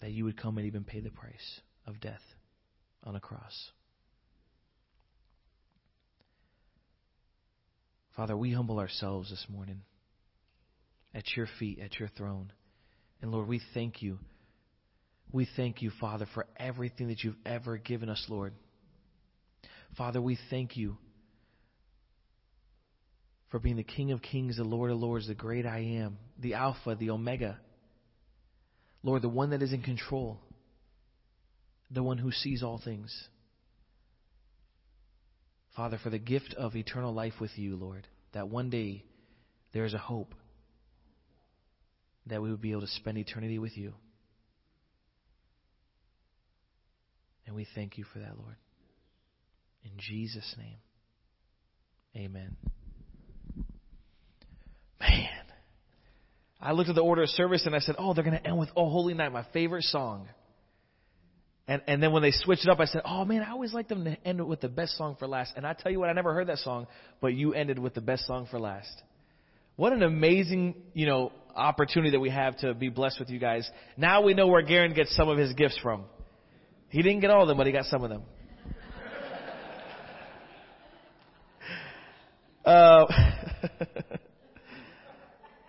That 0.00 0.12
you 0.12 0.24
would 0.24 0.40
come 0.40 0.56
and 0.56 0.68
even 0.68 0.84
pay 0.84 1.00
the 1.00 1.10
price 1.10 1.60
of 1.84 2.00
death 2.00 2.22
on 3.02 3.16
a 3.16 3.20
cross. 3.20 3.72
Father, 8.14 8.36
we 8.36 8.52
humble 8.52 8.78
ourselves 8.78 9.30
this 9.30 9.46
morning 9.48 9.80
at 11.12 11.24
your 11.36 11.48
feet, 11.58 11.80
at 11.80 11.98
your 11.98 12.08
throne. 12.16 12.52
And 13.20 13.32
Lord, 13.32 13.48
we 13.48 13.60
thank 13.74 14.00
you. 14.00 14.20
We 15.32 15.48
thank 15.56 15.82
you, 15.82 15.90
Father, 16.00 16.28
for 16.34 16.46
everything 16.56 17.08
that 17.08 17.24
you've 17.24 17.34
ever 17.44 17.78
given 17.78 18.08
us, 18.08 18.24
Lord. 18.28 18.54
Father, 19.96 20.20
we 20.20 20.38
thank 20.50 20.76
you 20.76 20.96
for 23.50 23.60
being 23.60 23.76
the 23.76 23.84
King 23.84 24.10
of 24.10 24.20
Kings, 24.20 24.56
the 24.56 24.64
Lord 24.64 24.90
of 24.90 24.98
Lords, 24.98 25.28
the 25.28 25.34
great 25.34 25.64
I 25.64 25.78
am, 25.78 26.18
the 26.40 26.54
Alpha, 26.54 26.96
the 26.98 27.10
Omega. 27.10 27.58
Lord, 29.02 29.22
the 29.22 29.28
one 29.28 29.50
that 29.50 29.62
is 29.62 29.72
in 29.72 29.82
control, 29.82 30.40
the 31.90 32.02
one 32.02 32.18
who 32.18 32.32
sees 32.32 32.62
all 32.62 32.80
things. 32.84 33.28
Father, 35.76 35.98
for 36.02 36.10
the 36.10 36.18
gift 36.18 36.54
of 36.56 36.74
eternal 36.74 37.12
life 37.12 37.34
with 37.40 37.50
you, 37.56 37.76
Lord, 37.76 38.06
that 38.32 38.48
one 38.48 38.70
day 38.70 39.04
there 39.72 39.84
is 39.84 39.94
a 39.94 39.98
hope 39.98 40.34
that 42.26 42.40
we 42.40 42.50
would 42.50 42.60
be 42.60 42.72
able 42.72 42.80
to 42.80 42.86
spend 42.86 43.18
eternity 43.18 43.58
with 43.58 43.76
you. 43.76 43.92
And 47.46 47.54
we 47.54 47.66
thank 47.74 47.98
you 47.98 48.04
for 48.12 48.20
that, 48.20 48.38
Lord. 48.38 48.56
In 49.84 49.92
Jesus' 49.98 50.54
name, 50.58 50.76
amen. 52.16 52.56
Man, 55.00 55.28
I 56.60 56.72
looked 56.72 56.88
at 56.88 56.94
the 56.94 57.02
order 57.02 57.22
of 57.22 57.28
service 57.28 57.66
and 57.66 57.74
I 57.74 57.80
said, 57.80 57.96
oh, 57.98 58.14
they're 58.14 58.24
going 58.24 58.38
to 58.38 58.46
end 58.46 58.58
with 58.58 58.70
Oh 58.74 58.88
Holy 58.88 59.12
Night, 59.12 59.32
my 59.32 59.44
favorite 59.52 59.84
song. 59.84 60.26
And, 61.66 61.82
and 61.86 62.02
then 62.02 62.12
when 62.12 62.22
they 62.22 62.30
switched 62.30 62.64
it 62.64 62.70
up, 62.70 62.80
I 62.80 62.86
said, 62.86 63.02
oh 63.04 63.24
man, 63.24 63.42
I 63.42 63.50
always 63.50 63.72
like 63.72 63.88
them 63.88 64.04
to 64.04 64.16
end 64.26 64.46
with 64.46 64.60
the 64.60 64.68
best 64.68 64.96
song 64.96 65.16
for 65.18 65.26
last. 65.26 65.52
And 65.56 65.66
I 65.66 65.74
tell 65.74 65.92
you 65.92 66.00
what, 66.00 66.08
I 66.08 66.12
never 66.12 66.34
heard 66.34 66.48
that 66.48 66.58
song, 66.58 66.86
but 67.20 67.28
you 67.28 67.54
ended 67.54 67.78
with 67.78 67.94
the 67.94 68.00
best 68.00 68.26
song 68.26 68.46
for 68.50 68.58
last. 68.58 69.02
What 69.76 69.92
an 69.92 70.02
amazing, 70.02 70.76
you 70.92 71.06
know, 71.06 71.32
opportunity 71.54 72.10
that 72.12 72.20
we 72.20 72.30
have 72.30 72.56
to 72.58 72.74
be 72.74 72.88
blessed 72.88 73.18
with 73.18 73.30
you 73.30 73.38
guys. 73.38 73.68
Now 73.96 74.22
we 74.22 74.34
know 74.34 74.46
where 74.46 74.62
Garen 74.62 74.94
gets 74.94 75.14
some 75.16 75.28
of 75.28 75.38
his 75.38 75.52
gifts 75.54 75.78
from. 75.82 76.04
He 76.88 77.02
didn't 77.02 77.20
get 77.20 77.30
all 77.30 77.42
of 77.42 77.48
them, 77.48 77.56
but 77.56 77.66
he 77.66 77.72
got 77.72 77.86
some 77.86 78.04
of 78.04 78.10
them. 78.10 78.22
Uh, 82.64 83.04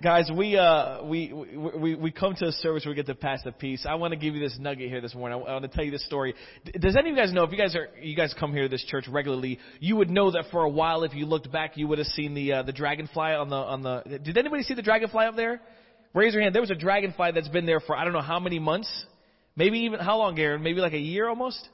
guys, 0.02 0.32
we, 0.34 0.58
uh, 0.58 1.04
we, 1.04 1.34
we, 1.34 1.96
we 1.96 2.12
come 2.12 2.36
to 2.36 2.46
a 2.46 2.52
service 2.54 2.86
where 2.86 2.92
we 2.92 2.96
get 2.96 3.08
to 3.08 3.16
pass 3.16 3.42
the 3.44 3.52
peace. 3.52 3.86
I 3.88 3.96
want 3.96 4.14
to 4.14 4.18
give 4.18 4.34
you 4.34 4.40
this 4.40 4.58
nugget 4.58 4.88
here 4.88 5.02
this 5.02 5.14
morning. 5.14 5.44
I 5.46 5.52
want 5.52 5.64
to 5.64 5.68
tell 5.68 5.84
you 5.84 5.92
this 5.92 6.06
story. 6.06 6.34
Does 6.80 6.96
any 6.96 7.10
of 7.10 7.18
you 7.18 7.22
guys 7.22 7.34
know, 7.34 7.44
if 7.44 7.52
you 7.52 7.58
guys 7.58 7.76
are, 7.76 7.90
you 8.02 8.16
guys 8.16 8.34
come 8.40 8.54
here 8.54 8.64
to 8.64 8.70
this 8.70 8.86
church 8.86 9.10
regularly, 9.10 9.60
you 9.82 9.98
would 9.98 10.10
know 10.10 10.32
that 10.32 10.46
for 10.52 10.64
a 10.64 10.70
while, 10.70 11.04
if 11.04 11.14
you 11.14 11.26
looked 11.26 11.52
back, 11.52 11.76
you 11.76 11.86
would 11.88 11.98
have 11.98 12.08
seen 12.08 12.34
the, 12.34 12.54
uh, 12.54 12.64
the 12.64 12.72
dragonfly 12.72 13.34
on 13.34 13.50
the, 13.50 13.56
on 13.56 13.82
the, 13.82 14.20
did 14.24 14.38
anybody 14.38 14.64
see 14.64 14.74
the 14.74 14.82
dragonfly 14.82 15.26
up 15.26 15.36
there? 15.36 15.60
Raise 16.14 16.34
your 16.34 16.44
hand. 16.44 16.56
There 16.56 16.62
was 16.62 16.72
a 16.72 16.76
dragonfly 16.76 17.32
that's 17.34 17.50
been 17.50 17.66
there 17.66 17.82
for 17.82 17.98
I 17.98 18.06
don't 18.06 18.14
know 18.14 18.22
how 18.22 18.40
many 18.40 18.58
months. 18.58 18.90
Maybe 19.58 19.80
even, 19.80 20.00
how 20.00 20.18
long, 20.18 20.36
Garen? 20.36 20.64
Maybe 20.64 20.80
like 20.80 20.94
a 20.94 20.98
year 20.98 21.28
almost? 21.28 21.68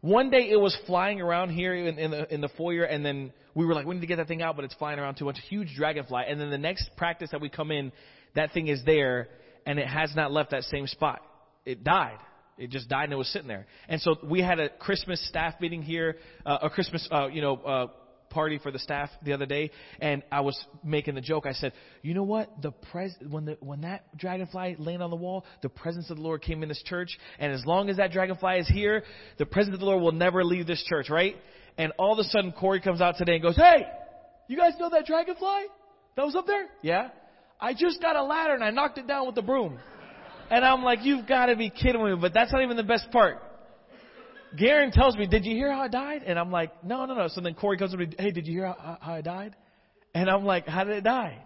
One 0.00 0.30
day 0.30 0.48
it 0.50 0.60
was 0.60 0.76
flying 0.86 1.20
around 1.20 1.50
here 1.50 1.74
in, 1.74 1.98
in 1.98 2.10
the 2.10 2.34
in 2.34 2.40
the 2.42 2.50
foyer, 2.58 2.84
and 2.84 3.04
then 3.04 3.32
we 3.54 3.64
were 3.64 3.74
like, 3.74 3.86
we 3.86 3.94
need 3.94 4.00
to 4.00 4.06
get 4.06 4.16
that 4.16 4.28
thing 4.28 4.42
out, 4.42 4.56
but 4.56 4.64
it's 4.64 4.74
flying 4.74 4.98
around 4.98 5.16
too 5.16 5.24
much. 5.24 5.38
Huge 5.48 5.74
dragonfly. 5.76 6.24
And 6.28 6.40
then 6.40 6.50
the 6.50 6.58
next 6.58 6.90
practice 6.96 7.30
that 7.30 7.40
we 7.40 7.48
come 7.48 7.70
in, 7.70 7.92
that 8.34 8.52
thing 8.52 8.68
is 8.68 8.82
there, 8.84 9.28
and 9.66 9.78
it 9.78 9.86
has 9.86 10.14
not 10.14 10.32
left 10.32 10.50
that 10.50 10.64
same 10.64 10.86
spot. 10.86 11.22
It 11.64 11.84
died. 11.84 12.18
It 12.58 12.70
just 12.70 12.88
died 12.88 13.04
and 13.04 13.12
it 13.12 13.16
was 13.16 13.28
sitting 13.28 13.48
there. 13.48 13.66
And 13.88 14.00
so 14.00 14.16
we 14.22 14.40
had 14.40 14.60
a 14.60 14.68
Christmas 14.68 15.26
staff 15.28 15.54
meeting 15.60 15.82
here, 15.82 16.16
uh, 16.46 16.58
a 16.62 16.70
Christmas, 16.70 17.08
uh, 17.10 17.28
you 17.28 17.42
know, 17.42 17.56
uh, 17.56 17.86
party 18.34 18.58
for 18.58 18.72
the 18.72 18.78
staff 18.80 19.08
the 19.22 19.32
other 19.32 19.46
day, 19.46 19.70
and 20.00 20.22
I 20.30 20.40
was 20.40 20.62
making 20.82 21.14
the 21.14 21.20
joke. 21.20 21.46
I 21.46 21.52
said, 21.52 21.72
"You 22.02 22.14
know 22.14 22.24
what? 22.24 22.50
The 22.60 22.72
pres 22.72 23.14
when 23.30 23.44
the 23.44 23.56
when 23.60 23.82
that 23.82 24.16
dragonfly 24.18 24.76
landed 24.78 25.04
on 25.04 25.10
the 25.10 25.16
wall, 25.16 25.46
the 25.62 25.68
presence 25.68 26.10
of 26.10 26.16
the 26.16 26.22
Lord 26.22 26.42
came 26.42 26.62
in 26.64 26.68
this 26.68 26.82
church, 26.82 27.16
and 27.38 27.52
as 27.52 27.64
long 27.64 27.88
as 27.88 27.98
that 27.98 28.10
dragonfly 28.10 28.58
is 28.58 28.68
here, 28.68 29.04
the 29.38 29.46
presence 29.46 29.74
of 29.74 29.80
the 29.80 29.86
Lord 29.86 30.02
will 30.02 30.12
never 30.12 30.44
leave 30.44 30.66
this 30.66 30.82
church, 30.82 31.08
right?" 31.08 31.36
And 31.76 31.92
all 31.98 32.12
of 32.12 32.18
a 32.18 32.24
sudden, 32.24 32.52
Corey 32.52 32.80
comes 32.80 33.00
out 33.00 33.16
today 33.16 33.34
and 33.34 33.42
goes, 33.42 33.56
"Hey, 33.56 33.86
you 34.48 34.56
guys 34.56 34.74
know 34.78 34.90
that 34.90 35.06
dragonfly 35.06 35.66
that 36.16 36.24
was 36.24 36.36
up 36.36 36.46
there? 36.46 36.68
Yeah, 36.82 37.10
I 37.60 37.74
just 37.74 38.00
got 38.00 38.16
a 38.16 38.22
ladder 38.22 38.54
and 38.54 38.62
I 38.62 38.70
knocked 38.70 38.98
it 38.98 39.06
down 39.06 39.26
with 39.26 39.34
the 39.34 39.42
broom." 39.42 39.78
And 40.50 40.64
I'm 40.64 40.82
like, 40.84 41.04
"You've 41.04 41.26
got 41.26 41.46
to 41.46 41.56
be 41.56 41.70
kidding 41.70 42.04
me!" 42.04 42.14
But 42.20 42.34
that's 42.34 42.52
not 42.52 42.62
even 42.62 42.76
the 42.76 42.82
best 42.84 43.10
part. 43.10 43.42
Garen 44.56 44.92
tells 44.92 45.16
me, 45.16 45.26
"Did 45.26 45.44
you 45.44 45.56
hear 45.56 45.72
how 45.72 45.82
I 45.82 45.88
died?" 45.88 46.22
And 46.24 46.38
I'm 46.38 46.52
like, 46.52 46.84
"No, 46.84 47.06
no, 47.06 47.14
no." 47.14 47.28
So 47.28 47.40
then 47.40 47.54
Corey 47.54 47.76
comes 47.76 47.90
to 47.92 47.96
me, 47.96 48.08
"Hey, 48.18 48.30
did 48.30 48.46
you 48.46 48.52
hear 48.52 48.66
how, 48.66 48.98
how 49.00 49.14
I 49.14 49.20
died?" 49.20 49.56
And 50.14 50.30
I'm 50.30 50.44
like, 50.44 50.68
"How 50.68 50.84
did 50.84 50.96
it 50.98 51.04
die?" 51.04 51.38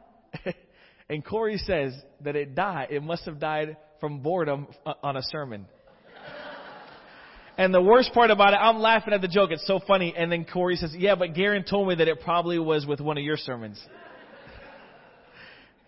and 1.08 1.24
Corey 1.24 1.56
says 1.58 1.94
that 2.20 2.36
it 2.36 2.54
died. 2.54 2.88
It 2.90 3.02
must 3.02 3.24
have 3.24 3.38
died 3.38 3.76
from 4.00 4.20
boredom 4.20 4.68
uh, 4.84 4.94
on 5.02 5.16
a 5.16 5.22
sermon. 5.22 5.66
And 7.58 7.74
the 7.74 7.82
worst 7.82 8.14
part 8.14 8.30
about 8.30 8.54
it, 8.54 8.56
I'm 8.56 8.78
laughing 8.78 9.12
at 9.12 9.20
the 9.20 9.28
joke. 9.28 9.50
It's 9.50 9.66
so 9.66 9.80
funny. 9.86 10.14
And 10.16 10.32
then 10.32 10.46
Corey 10.46 10.76
says, 10.76 10.94
"Yeah, 10.96 11.16
but 11.16 11.34
Garen 11.34 11.64
told 11.68 11.88
me 11.88 11.96
that 11.96 12.08
it 12.08 12.22
probably 12.22 12.58
was 12.58 12.86
with 12.86 13.00
one 13.00 13.18
of 13.18 13.24
your 13.24 13.36
sermons." 13.36 13.78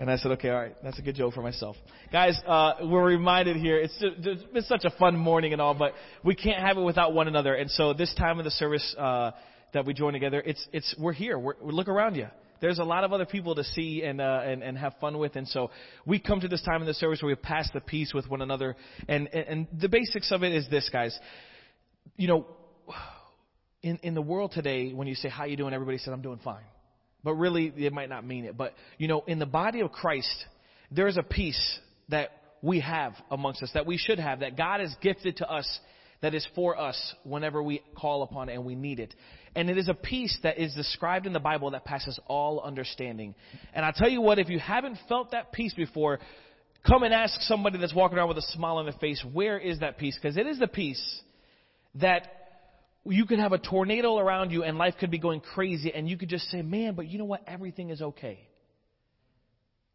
And 0.00 0.11
I 0.11 0.16
said, 0.16 0.33
okay, 0.33 0.48
all 0.48 0.59
right, 0.59 0.74
that's 0.83 0.98
a 0.98 1.02
good 1.02 1.14
joke 1.14 1.35
for 1.35 1.42
myself. 1.42 1.76
Guys, 2.11 2.40
uh, 2.46 2.72
we're 2.85 3.04
reminded 3.04 3.56
here, 3.59 3.78
it's, 3.78 3.92
just, 4.00 4.14
it's 4.20 4.42
been 4.44 4.62
such 4.62 4.87
a 4.87 4.90
fun 4.98 5.14
morning 5.14 5.52
and 5.52 5.61
all, 5.61 5.74
but 5.74 5.92
we 6.24 6.35
can't 6.35 6.59
have 6.59 6.78
it 6.78 6.83
without 6.83 7.12
one 7.12 7.28
another. 7.28 7.54
And 7.54 7.70
so 7.70 7.92
this 7.92 8.14
time 8.14 8.38
of 8.38 8.46
the 8.46 8.50
service, 8.50 8.96
uh, 8.98 9.33
that 9.74 9.85
we 9.85 9.92
join 9.92 10.14
together, 10.14 10.42
it's, 10.44 10.66
it's, 10.72 10.94
we're 10.98 11.12
here. 11.12 11.38
We're, 11.38 11.54
look 11.61 11.88
around 11.88 12.16
you. 12.16 12.28
There's 12.62 12.78
a 12.78 12.85
lot 12.85 13.04
of 13.04 13.12
other 13.12 13.26
people 13.26 13.54
to 13.54 13.64
see 13.64 14.02
and, 14.02 14.22
uh, 14.22 14.40
and, 14.42 14.62
and 14.62 14.76
have 14.78 14.94
fun 15.02 15.18
with. 15.18 15.37
And 15.37 15.46
so 15.46 15.70
we 16.06 16.18
come 16.18 16.40
to 16.40 16.48
this 16.48 16.62
time 16.62 16.80
in 16.80 16.87
the 16.87 16.94
service 16.94 17.22
where 17.22 17.28
we 17.28 17.35
pass 17.35 17.68
the 17.72 17.80
peace 17.80 18.12
with 18.14 18.28
one 18.28 18.40
another. 18.40 18.76
And, 19.06 19.28
and, 19.35 19.46
and 19.48 19.66
the 19.80 19.88
basics 19.88 20.33
of 20.33 20.42
it 20.42 20.52
is 20.52 20.68
this, 20.70 20.88
guys. 20.90 21.18
You 22.20 22.28
know, 22.28 22.46
in, 23.83 23.98
in 24.02 24.14
the 24.14 24.22
world 24.22 24.52
today, 24.52 24.92
when 24.92 25.09
you 25.09 25.14
say, 25.14 25.28
how 25.28 25.44
you 25.44 25.56
doing? 25.56 25.74
Everybody 25.74 25.98
says, 25.98 26.12
I'm 26.12 26.22
doing 26.22 26.40
fine 26.44 26.64
but 27.22 27.35
really 27.35 27.72
it 27.76 27.92
might 27.92 28.09
not 28.09 28.26
mean 28.26 28.44
it. 28.44 28.56
But, 28.56 28.74
you 28.98 29.09
know, 29.09 29.22
in 29.26 29.38
the 29.38 29.46
body 29.46 29.80
of 29.80 29.92
Christ, 29.92 30.44
there 30.90 31.09
is 31.09 31.16
a 31.16 31.22
peace 31.22 31.78
that 32.09 32.30
we 32.62 32.80
have 32.80 33.14
amongst 33.30 33.62
us, 33.62 33.70
that 33.74 33.87
we 33.87 33.96
should 33.96 34.18
have, 34.18 34.40
that 34.40 34.56
God 34.56 34.80
has 34.80 34.94
gifted 35.00 35.38
to 35.38 35.50
us, 35.50 35.66
that 36.22 36.35
is 36.35 36.46
for 36.54 36.78
us 36.78 37.14
whenever 37.24 37.62
we 37.62 37.83
call 37.94 38.22
upon 38.22 38.48
it 38.48 38.54
and 38.54 38.64
we 38.64 38.74
need 38.74 39.00
it. 39.00 39.14
And 39.54 39.70
it 39.70 39.78
is 39.78 39.88
a 39.88 39.94
peace 39.94 40.38
that 40.42 40.59
is 40.59 40.74
described 40.74 41.26
in 41.26 41.33
the 41.33 41.40
Bible 41.40 41.70
that 41.70 41.85
passes 41.85 42.18
all 42.26 42.61
understanding. 42.61 43.35
And 43.72 43.85
I 43.85 43.92
tell 43.94 44.09
you 44.09 44.20
what, 44.20 44.38
if 44.38 44.48
you 44.48 44.59
haven't 44.59 44.98
felt 45.09 45.33
that 45.33 45.52
peace 45.52 45.74
before, 45.74 46.20
come 46.87 47.02
and 47.02 47.14
ask 47.14 47.40
somebody 47.42 47.78
that's 47.78 47.94
walking 47.94 48.18
around 48.18 48.28
with 48.28 48.38
a 48.38 48.46
smile 48.52 48.76
on 48.76 48.85
their 48.85 48.94
face, 48.94 49.24
where 49.33 49.59
is 49.59 49.80
that 49.80 49.98
peace? 49.98 50.18
Because 50.20 50.37
it 50.37 50.46
is 50.46 50.59
the 50.59 50.68
peace 50.68 51.22
that 51.96 52.29
you 53.05 53.26
could 53.26 53.38
have 53.38 53.53
a 53.53 53.59
tornado 53.59 54.18
around 54.18 54.50
you 54.50 54.62
and 54.62 54.79
life 54.79 54.94
could 55.00 55.11
be 55.11 55.18
going 55.18 55.40
crazy 55.40 55.92
and 55.92 56.09
you 56.09 56.16
could 56.16 56.29
just 56.29 56.50
say, 56.50 56.62
man, 56.62 56.94
but 56.94 57.09
you 57.09 57.18
know 57.18 57.24
what? 57.24 57.42
Everything 57.46 57.90
is 57.90 58.03
okay. 58.03 58.46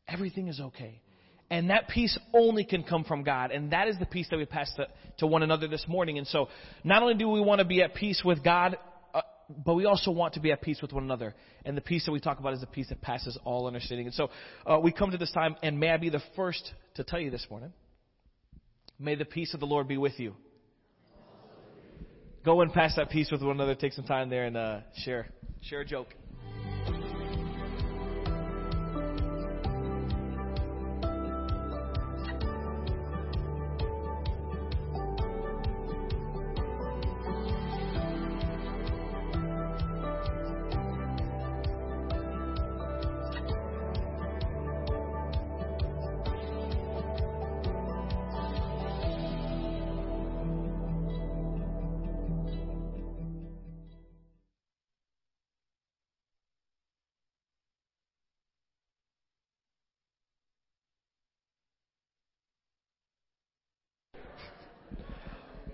Everything 0.08 0.47
is 0.47 0.60
okay. 0.60 1.01
And 1.49 1.69
that 1.69 1.88
peace 1.89 2.17
only 2.34 2.65
can 2.65 2.84
come 2.84 3.03
from 3.03 3.23
God. 3.23 3.51
And 3.51 3.71
that 3.71 3.88
is 3.88 3.97
the 3.99 4.08
peace 4.08 4.27
that 4.31 4.38
we 4.38 4.45
pass 4.45 4.71
to, 4.77 4.88
to 5.19 5.27
one 5.27 5.43
another 5.43 5.67
this 5.67 5.86
morning. 5.88 6.17
And 6.17 6.25
so, 6.25 6.49
not 6.84 7.03
only 7.03 7.13
do 7.13 7.29
we 7.29 7.39
want 7.39 7.60
to 7.60 7.65
be 7.65 7.84
at 7.84 7.93
peace 7.93 8.23
with 8.25 8.43
God 8.43 8.77
uh, 9.15 9.21
but 9.63 9.75
we 9.75 9.86
also 9.86 10.12
want 10.12 10.34
to 10.34 10.41
be 10.41 10.51
at 10.51 10.62
peace 10.62 10.81
with 10.81 10.91
one 10.91 11.03
another. 11.03 11.34
And 11.63 11.77
the 11.77 11.81
peace 11.81 12.05
that 12.05 12.12
we 12.12 12.19
talk 12.19 12.39
about 12.39 12.53
is 12.53 12.60
the 12.60 12.67
peace 12.67 12.89
that 12.89 13.01
passes 13.01 13.38
all 13.45 13.65
understanding. 13.65 14.08
And 14.08 14.13
so 14.13 14.29
uh, 14.65 14.79
we 14.79 14.91
come 14.91 15.12
to 15.12 15.17
this 15.17 15.31
time, 15.31 15.55
and 15.63 15.79
may 15.79 15.89
I 15.89 15.97
be 15.97 16.10
the 16.10 16.21
first 16.36 16.73
to 16.95 17.03
tell 17.05 17.19
you 17.19 17.31
this 17.31 17.47
morning. 17.49 17.71
May 18.99 19.15
the 19.15 19.25
peace 19.25 19.53
of 19.53 19.62
the 19.62 19.65
Lord 19.65 19.88
be 19.88 19.97
with 19.97 20.19
you. 20.19 20.36
Go 22.45 22.62
and 22.62 22.71
pass 22.71 22.95
that 22.97 23.10
peace 23.10 23.31
with 23.31 23.41
one 23.41 23.55
another. 23.55 23.73
Take 23.73 23.93
some 23.93 24.05
time 24.05 24.29
there 24.29 24.45
and 24.45 24.55
uh, 24.55 24.81
share 25.03 25.25
share 25.63 25.81
a 25.81 25.86
joke. 25.86 26.13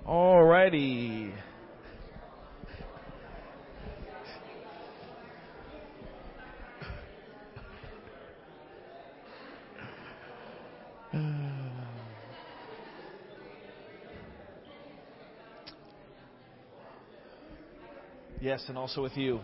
Alrighty. 0.08 1.34
Yes, 18.42 18.64
and 18.68 18.76
also 18.76 19.04
with 19.04 19.16
you. 19.16 19.40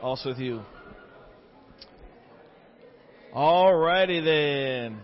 Also 0.00 0.30
with 0.30 0.38
you. 0.38 0.62
Alrighty 3.36 4.24
then. 4.24 4.98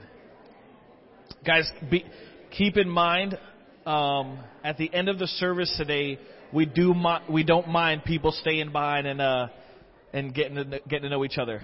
Guys, 1.44 1.70
be, 1.90 2.06
keep 2.50 2.78
in 2.78 2.88
mind, 2.88 3.38
um, 3.86 4.38
at 4.62 4.76
the 4.76 4.92
end 4.92 5.08
of 5.08 5.18
the 5.18 5.26
service 5.26 5.74
today, 5.76 6.18
we 6.52 6.66
do 6.66 6.94
mi- 6.94 7.24
we 7.30 7.44
don't 7.44 7.68
mind 7.68 8.04
people 8.04 8.32
staying 8.32 8.72
behind 8.72 9.06
and 9.06 9.20
uh, 9.20 9.48
and 10.12 10.34
getting 10.34 10.56
to, 10.56 10.64
getting 10.88 11.02
to 11.02 11.08
know 11.08 11.24
each 11.24 11.38
other. 11.38 11.62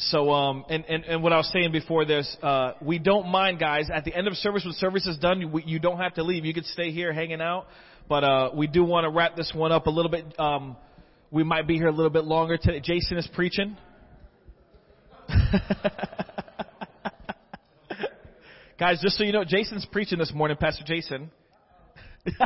So 0.00 0.30
um 0.30 0.64
and, 0.68 0.84
and, 0.84 1.04
and 1.04 1.22
what 1.24 1.32
I 1.32 1.38
was 1.38 1.50
saying 1.52 1.72
before 1.72 2.04
this, 2.04 2.36
uh, 2.40 2.74
we 2.80 3.00
don't 3.00 3.26
mind 3.28 3.58
guys. 3.58 3.90
At 3.92 4.04
the 4.04 4.14
end 4.14 4.28
of 4.28 4.34
service, 4.34 4.64
when 4.64 4.74
service 4.74 5.06
is 5.06 5.18
done, 5.18 5.40
you, 5.40 5.60
you 5.66 5.80
don't 5.80 5.98
have 5.98 6.14
to 6.14 6.22
leave. 6.22 6.44
You 6.44 6.54
could 6.54 6.66
stay 6.66 6.92
here 6.92 7.12
hanging 7.12 7.40
out. 7.40 7.66
But 8.08 8.24
uh, 8.24 8.50
we 8.54 8.68
do 8.68 8.84
want 8.84 9.04
to 9.04 9.10
wrap 9.10 9.34
this 9.36 9.52
one 9.54 9.72
up 9.72 9.86
a 9.86 9.90
little 9.90 10.10
bit. 10.10 10.38
Um, 10.38 10.76
we 11.30 11.42
might 11.42 11.66
be 11.66 11.74
here 11.76 11.88
a 11.88 11.92
little 11.92 12.10
bit 12.10 12.24
longer 12.24 12.56
today. 12.56 12.80
Jason 12.80 13.18
is 13.18 13.28
preaching. 13.34 13.76
Guys, 18.78 19.00
just 19.02 19.16
so 19.18 19.24
you 19.24 19.32
know, 19.32 19.42
Jason's 19.44 19.84
preaching 19.90 20.20
this 20.20 20.32
morning, 20.32 20.56
Pastor 20.56 20.84
Jason. 20.86 21.32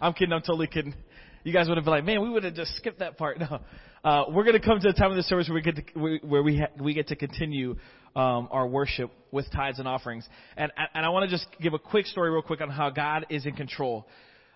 I'm 0.00 0.12
kidding, 0.12 0.32
I'm 0.32 0.42
totally 0.42 0.68
kidding. 0.68 0.94
You 1.42 1.52
guys 1.52 1.66
would 1.66 1.76
have 1.76 1.84
been 1.84 1.90
like, 1.90 2.04
man, 2.04 2.22
we 2.22 2.30
would 2.30 2.44
have 2.44 2.54
just 2.54 2.76
skipped 2.76 3.00
that 3.00 3.18
part. 3.18 3.38
No. 3.50 3.60
Uh, 4.04 4.26
we're 4.30 4.44
going 4.44 4.54
to 4.54 4.64
come 4.64 4.78
to 4.78 4.86
the 4.86 4.92
time 4.92 5.10
of 5.10 5.16
the 5.16 5.24
service 5.24 5.48
where 5.48 5.56
we 5.56 5.62
get 5.62 5.74
to, 5.74 6.18
where 6.24 6.40
we, 6.44 6.58
ha- 6.58 6.70
we 6.80 6.94
get 6.94 7.08
to 7.08 7.16
continue 7.16 7.74
um, 8.14 8.46
our 8.52 8.64
worship 8.64 9.10
with 9.32 9.50
tithes 9.50 9.80
and 9.80 9.88
offerings. 9.88 10.24
And, 10.56 10.70
and 10.94 11.04
I 11.04 11.08
want 11.08 11.28
to 11.28 11.36
just 11.36 11.48
give 11.60 11.74
a 11.74 11.78
quick 11.80 12.06
story 12.06 12.30
real 12.30 12.42
quick 12.42 12.60
on 12.60 12.70
how 12.70 12.90
God 12.90 13.26
is 13.30 13.46
in 13.46 13.56
control. 13.56 14.06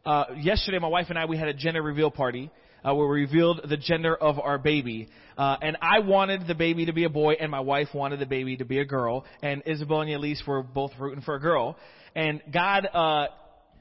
Uh, 0.07 0.27
yesterday, 0.39 0.79
my 0.79 0.87
wife 0.87 1.07
and 1.09 1.19
I, 1.19 1.25
we 1.25 1.37
had 1.37 1.49
a 1.49 1.55
gender 1.55 1.83
reveal 1.83 2.13
party 2.13 2.49
uh, 2.85 2.95
where 2.95 3.09
we 3.09 3.21
revealed 3.21 3.61
the 3.69 3.77
gender 3.77 4.15
of 4.15 4.39
our 4.39 4.59
baby. 4.59 5.09
Uh, 5.37 5.57
and 5.63 5.77
I 5.81 6.01
wanted 6.01 6.47
the 6.47 6.55
baby 6.55 6.87
to 6.87 6.93
be 6.93 7.05
a 7.05 7.09
boy, 7.09 7.35
and 7.35 7.51
my 7.51 7.61
wife 7.61 7.89
wanted 7.95 8.21
the 8.21 8.27
baby 8.27 8.57
to 8.59 8.65
be 8.65 8.79
a 8.79 8.85
girl. 8.85 9.25
And 9.43 9.63
Isabel 9.67 10.03
and 10.03 10.11
Elise 10.11 10.43
were 10.47 10.63
both 10.63 10.93
rooting 10.99 11.23
for 11.23 11.35
a 11.35 11.41
girl. 11.41 11.77
And 12.15 12.43
God, 12.53 12.87
uh, 12.93 13.27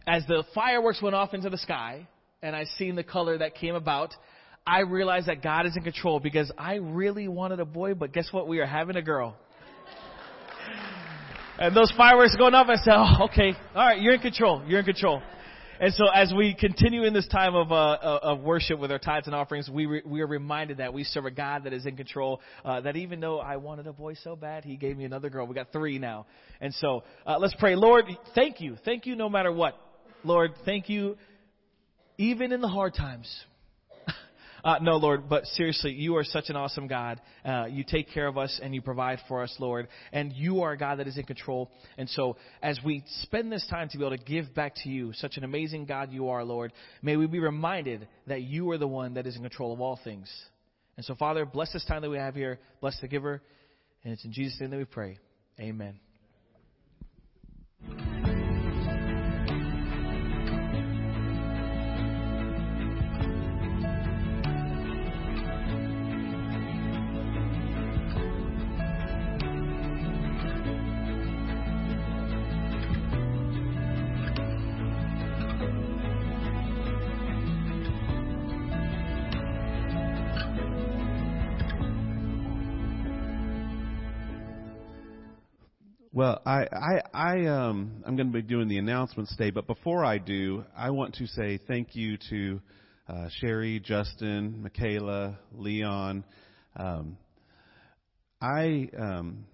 as 0.07 0.23
the 0.27 0.43
fireworks 0.53 1.01
went 1.01 1.15
off 1.15 1.33
into 1.33 1.49
the 1.49 1.57
sky, 1.57 2.07
and 2.41 2.55
I 2.55 2.65
seen 2.77 2.95
the 2.95 3.03
color 3.03 3.37
that 3.37 3.55
came 3.55 3.75
about, 3.75 4.13
I 4.65 4.81
realized 4.81 5.27
that 5.27 5.41
God 5.41 5.65
is 5.65 5.75
in 5.75 5.83
control 5.83 6.19
because 6.19 6.51
I 6.57 6.75
really 6.75 7.27
wanted 7.27 7.59
a 7.59 7.65
boy, 7.65 7.93
but 7.93 8.13
guess 8.13 8.29
what? 8.31 8.47
We 8.47 8.59
are 8.59 8.65
having 8.65 8.95
a 8.95 9.01
girl. 9.01 9.35
and 11.59 11.75
those 11.75 11.91
fireworks 11.97 12.35
going 12.35 12.53
off, 12.53 12.67
I 12.69 12.75
said, 12.75 12.93
oh, 12.95 13.25
okay, 13.25 13.53
all 13.75 13.87
right, 13.87 14.01
you're 14.01 14.13
in 14.13 14.21
control. 14.21 14.63
You're 14.67 14.79
in 14.79 14.85
control. 14.85 15.21
And 15.81 15.93
so 15.93 16.07
as 16.13 16.33
we 16.35 16.53
continue 16.53 17.03
in 17.03 17.13
this 17.13 17.27
time 17.27 17.55
of, 17.55 17.71
uh, 17.71 17.97
of 18.21 18.41
worship 18.41 18.79
with 18.79 18.91
our 18.91 18.99
tithes 18.99 19.27
and 19.27 19.35
offerings, 19.35 19.69
we, 19.69 19.85
re- 19.85 20.01
we 20.05 20.19
are 20.19 20.27
reminded 20.27 20.77
that 20.77 20.93
we 20.93 21.05
serve 21.05 21.25
a 21.25 21.31
God 21.31 21.63
that 21.63 21.71
is 21.71 21.85
in 21.85 21.95
control, 21.95 22.41
uh, 22.65 22.81
that 22.81 22.97
even 22.97 23.21
though 23.21 23.39
I 23.39 23.55
wanted 23.55 23.87
a 23.87 23.93
boy 23.93 24.15
so 24.15 24.35
bad, 24.35 24.65
he 24.65 24.75
gave 24.75 24.97
me 24.97 25.05
another 25.05 25.29
girl. 25.29 25.47
We 25.47 25.55
got 25.55 25.71
three 25.71 25.97
now. 25.97 26.25
And 26.59 26.73
so, 26.73 27.03
uh, 27.25 27.37
let's 27.39 27.55
pray. 27.57 27.75
Lord, 27.75 28.05
thank 28.35 28.59
you. 28.59 28.75
Thank 28.83 29.05
you 29.05 29.15
no 29.15 29.29
matter 29.29 29.53
what. 29.53 29.79
Lord, 30.25 30.51
thank 30.65 30.89
you 30.89 31.15
even 32.17 32.51
in 32.51 32.59
the 32.59 32.67
hard 32.67 32.93
times. 32.93 33.33
Uh, 34.63 34.77
no, 34.81 34.97
Lord, 34.97 35.29
but 35.29 35.45
seriously, 35.45 35.91
you 35.91 36.15
are 36.17 36.23
such 36.23 36.49
an 36.49 36.55
awesome 36.55 36.87
God. 36.87 37.21
Uh, 37.45 37.65
you 37.69 37.83
take 37.83 38.09
care 38.11 38.27
of 38.27 38.37
us 38.37 38.59
and 38.61 38.73
you 38.73 38.81
provide 38.81 39.19
for 39.27 39.43
us, 39.43 39.55
Lord. 39.59 39.87
And 40.11 40.33
you 40.33 40.61
are 40.61 40.73
a 40.73 40.77
God 40.77 40.99
that 40.99 41.07
is 41.07 41.17
in 41.17 41.23
control. 41.23 41.71
And 41.97 42.09
so, 42.09 42.37
as 42.61 42.79
we 42.83 43.03
spend 43.21 43.51
this 43.51 43.65
time 43.69 43.89
to 43.89 43.97
be 43.97 44.05
able 44.05 44.17
to 44.17 44.23
give 44.23 44.53
back 44.53 44.75
to 44.83 44.89
you, 44.89 45.13
such 45.13 45.37
an 45.37 45.43
amazing 45.43 45.85
God 45.85 46.11
you 46.11 46.29
are, 46.29 46.43
Lord, 46.43 46.73
may 47.01 47.15
we 47.15 47.27
be 47.27 47.39
reminded 47.39 48.07
that 48.27 48.41
you 48.41 48.69
are 48.71 48.77
the 48.77 48.87
one 48.87 49.15
that 49.15 49.27
is 49.27 49.35
in 49.35 49.41
control 49.41 49.73
of 49.73 49.81
all 49.81 49.99
things. 50.03 50.29
And 50.97 51.05
so, 51.05 51.15
Father, 51.15 51.45
bless 51.45 51.71
this 51.71 51.85
time 51.85 52.01
that 52.01 52.09
we 52.09 52.17
have 52.17 52.35
here. 52.35 52.59
Bless 52.81 52.99
the 52.99 53.07
giver. 53.07 53.41
And 54.03 54.13
it's 54.13 54.25
in 54.25 54.33
Jesus' 54.33 54.59
name 54.59 54.71
that 54.71 54.77
we 54.77 54.85
pray. 54.85 55.17
Amen. 55.59 55.99
Well, 86.19 86.41
I, 86.45 86.65
I, 86.73 87.01
I, 87.13 87.45
um, 87.45 88.03
I'm 88.05 88.17
going 88.17 88.27
to 88.27 88.33
be 88.33 88.41
doing 88.41 88.67
the 88.67 88.77
announcements 88.77 89.33
today, 89.37 89.51
but 89.51 89.67
before 89.67 90.03
I 90.03 90.17
do, 90.17 90.65
I 90.75 90.89
want 90.89 91.15
to 91.15 91.27
say 91.27 91.57
thank 91.65 91.95
you 91.95 92.17
to 92.29 92.59
uh, 93.07 93.29
Sherry, 93.39 93.79
Justin, 93.79 94.61
Michaela, 94.61 95.39
Leon. 95.53 96.25
Um, 96.75 97.17
I 98.41 98.89
um, 98.99 99.45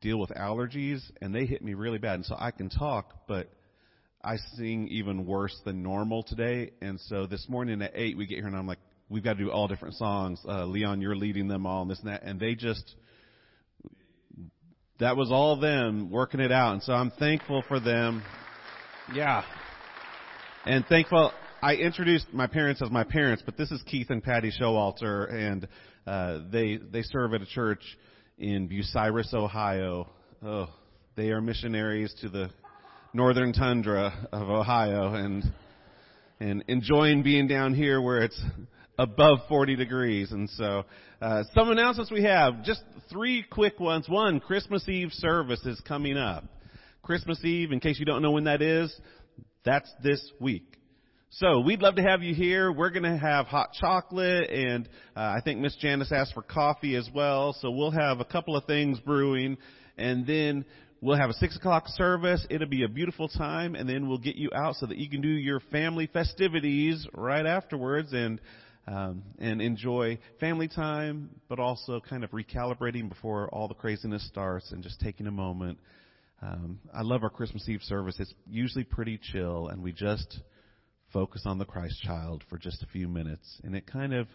deal 0.00 0.18
with 0.18 0.30
allergies, 0.30 1.02
and 1.20 1.34
they 1.34 1.44
hit 1.44 1.60
me 1.60 1.74
really 1.74 1.98
bad, 1.98 2.14
and 2.14 2.24
so 2.24 2.36
I 2.38 2.52
can 2.52 2.70
talk, 2.70 3.26
but 3.28 3.50
I 4.24 4.36
sing 4.56 4.88
even 4.88 5.26
worse 5.26 5.60
than 5.66 5.82
normal 5.82 6.22
today. 6.22 6.70
And 6.80 6.98
so 7.00 7.26
this 7.26 7.46
morning 7.50 7.82
at 7.82 7.92
eight, 7.94 8.16
we 8.16 8.26
get 8.26 8.36
here, 8.36 8.46
and 8.46 8.56
I'm 8.56 8.66
like, 8.66 8.80
we've 9.10 9.22
got 9.22 9.36
to 9.36 9.44
do 9.44 9.50
all 9.50 9.68
different 9.68 9.96
songs. 9.96 10.40
Uh, 10.48 10.64
Leon, 10.64 11.02
you're 11.02 11.16
leading 11.16 11.48
them 11.48 11.66
all, 11.66 11.82
and 11.82 11.90
this 11.90 11.98
and 11.98 12.08
that, 12.08 12.22
and 12.22 12.40
they 12.40 12.54
just 12.54 12.94
that 15.00 15.16
was 15.16 15.30
all 15.30 15.58
them 15.58 16.10
working 16.10 16.40
it 16.40 16.52
out. 16.52 16.72
And 16.72 16.82
so 16.82 16.92
I'm 16.92 17.10
thankful 17.12 17.62
for 17.68 17.80
them. 17.80 18.22
Yeah. 19.14 19.42
And 20.66 20.84
thankful. 20.86 21.32
I 21.62 21.74
introduced 21.74 22.32
my 22.32 22.46
parents 22.46 22.82
as 22.82 22.90
my 22.90 23.04
parents, 23.04 23.42
but 23.44 23.56
this 23.56 23.70
is 23.70 23.82
Keith 23.82 24.10
and 24.10 24.22
Patty 24.22 24.52
Showalter, 24.60 25.32
and 25.32 25.66
uh, 26.06 26.40
they 26.52 26.76
they 26.76 27.02
serve 27.02 27.34
at 27.34 27.42
a 27.42 27.46
church 27.46 27.82
in 28.38 28.68
Bucyrus, 28.68 29.34
Ohio. 29.34 30.08
Oh, 30.40 30.68
they 31.16 31.30
are 31.30 31.40
missionaries 31.40 32.14
to 32.20 32.28
the 32.28 32.50
northern 33.12 33.52
tundra 33.52 34.28
of 34.32 34.48
Ohio, 34.48 35.14
and 35.14 35.42
and 36.38 36.64
enjoying 36.68 37.24
being 37.24 37.48
down 37.48 37.74
here 37.74 38.00
where 38.00 38.22
it's 38.22 38.40
above 38.98 39.38
40 39.48 39.76
degrees. 39.76 40.32
And 40.32 40.50
so, 40.50 40.84
uh, 41.22 41.44
some 41.54 41.70
announcements 41.70 42.10
we 42.10 42.24
have. 42.24 42.64
Just 42.64 42.82
three 43.10 43.44
quick 43.48 43.78
ones. 43.78 44.08
One, 44.08 44.40
Christmas 44.40 44.88
Eve 44.88 45.10
service 45.12 45.64
is 45.64 45.80
coming 45.86 46.16
up. 46.16 46.44
Christmas 47.02 47.42
Eve, 47.44 47.72
in 47.72 47.80
case 47.80 47.98
you 47.98 48.04
don't 48.04 48.22
know 48.22 48.32
when 48.32 48.44
that 48.44 48.60
is, 48.60 48.94
that's 49.64 49.90
this 50.02 50.20
week. 50.40 50.78
So 51.30 51.60
we'd 51.60 51.80
love 51.80 51.96
to 51.96 52.02
have 52.02 52.22
you 52.22 52.34
here. 52.34 52.72
We're 52.72 52.90
going 52.90 53.02
to 53.02 53.18
have 53.18 53.46
hot 53.46 53.74
chocolate, 53.78 54.50
and 54.50 54.88
uh, 55.14 55.20
I 55.20 55.40
think 55.44 55.60
Miss 55.60 55.76
Janice 55.76 56.10
asked 56.10 56.32
for 56.32 56.42
coffee 56.42 56.96
as 56.96 57.08
well. 57.14 57.54
So 57.60 57.70
we'll 57.70 57.90
have 57.90 58.20
a 58.20 58.24
couple 58.24 58.56
of 58.56 58.64
things 58.64 58.98
brewing, 59.00 59.58
and 59.98 60.26
then 60.26 60.64
we'll 61.02 61.18
have 61.18 61.28
a 61.28 61.34
six 61.34 61.54
o'clock 61.54 61.84
service. 61.88 62.46
It'll 62.48 62.66
be 62.66 62.84
a 62.84 62.88
beautiful 62.88 63.28
time, 63.28 63.74
and 63.74 63.86
then 63.86 64.08
we'll 64.08 64.18
get 64.18 64.36
you 64.36 64.48
out 64.54 64.76
so 64.76 64.86
that 64.86 64.96
you 64.96 65.10
can 65.10 65.20
do 65.20 65.28
your 65.28 65.60
family 65.70 66.08
festivities 66.10 67.06
right 67.12 67.44
afterwards, 67.44 68.14
and 68.14 68.40
um, 68.88 69.22
and 69.38 69.60
enjoy 69.60 70.18
family 70.40 70.66
time, 70.66 71.28
but 71.48 71.58
also 71.58 72.00
kind 72.00 72.24
of 72.24 72.30
recalibrating 72.30 73.08
before 73.08 73.48
all 73.50 73.68
the 73.68 73.74
craziness 73.74 74.26
starts, 74.26 74.72
and 74.72 74.82
just 74.82 74.98
taking 75.00 75.26
a 75.26 75.30
moment. 75.30 75.78
Um, 76.40 76.80
I 76.94 77.02
love 77.02 77.22
our 77.22 77.30
Christmas 77.30 77.68
Eve 77.68 77.82
service. 77.82 78.16
It's 78.18 78.32
usually 78.48 78.84
pretty 78.84 79.20
chill, 79.20 79.68
and 79.68 79.82
we 79.82 79.92
just 79.92 80.40
focus 81.12 81.42
on 81.44 81.58
the 81.58 81.66
Christ 81.66 82.00
child 82.02 82.44
for 82.48 82.56
just 82.56 82.82
a 82.82 82.86
few 82.86 83.08
minutes. 83.08 83.60
And 83.62 83.76
it 83.76 83.86
kind 83.86 84.14
of 84.14 84.26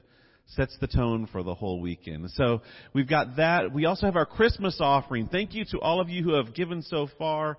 sets 0.45 0.77
the 0.79 0.87
tone 0.87 1.27
for 1.31 1.41
the 1.41 1.55
whole 1.55 1.81
weekend. 1.81 2.29
So 2.31 2.61
we've 2.93 3.09
got 3.09 3.37
that. 3.37 3.73
We 3.73 3.85
also 3.85 4.05
have 4.05 4.15
our 4.15 4.25
Christmas 4.25 4.77
offering. 4.79 5.29
Thank 5.29 5.55
you 5.55 5.65
to 5.71 5.79
all 5.79 5.99
of 5.99 6.09
you 6.09 6.23
who 6.23 6.35
have 6.35 6.53
given 6.53 6.83
so 6.83 7.07
far. 7.17 7.57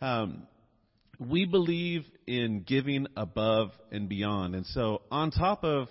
Um, 0.00 0.46
we 1.18 1.44
believe 1.44 2.06
in 2.26 2.62
giving 2.66 3.08
above 3.14 3.72
and 3.90 4.08
beyond. 4.08 4.54
And 4.54 4.64
so 4.66 5.02
on 5.10 5.30
top 5.32 5.64
of 5.64 5.88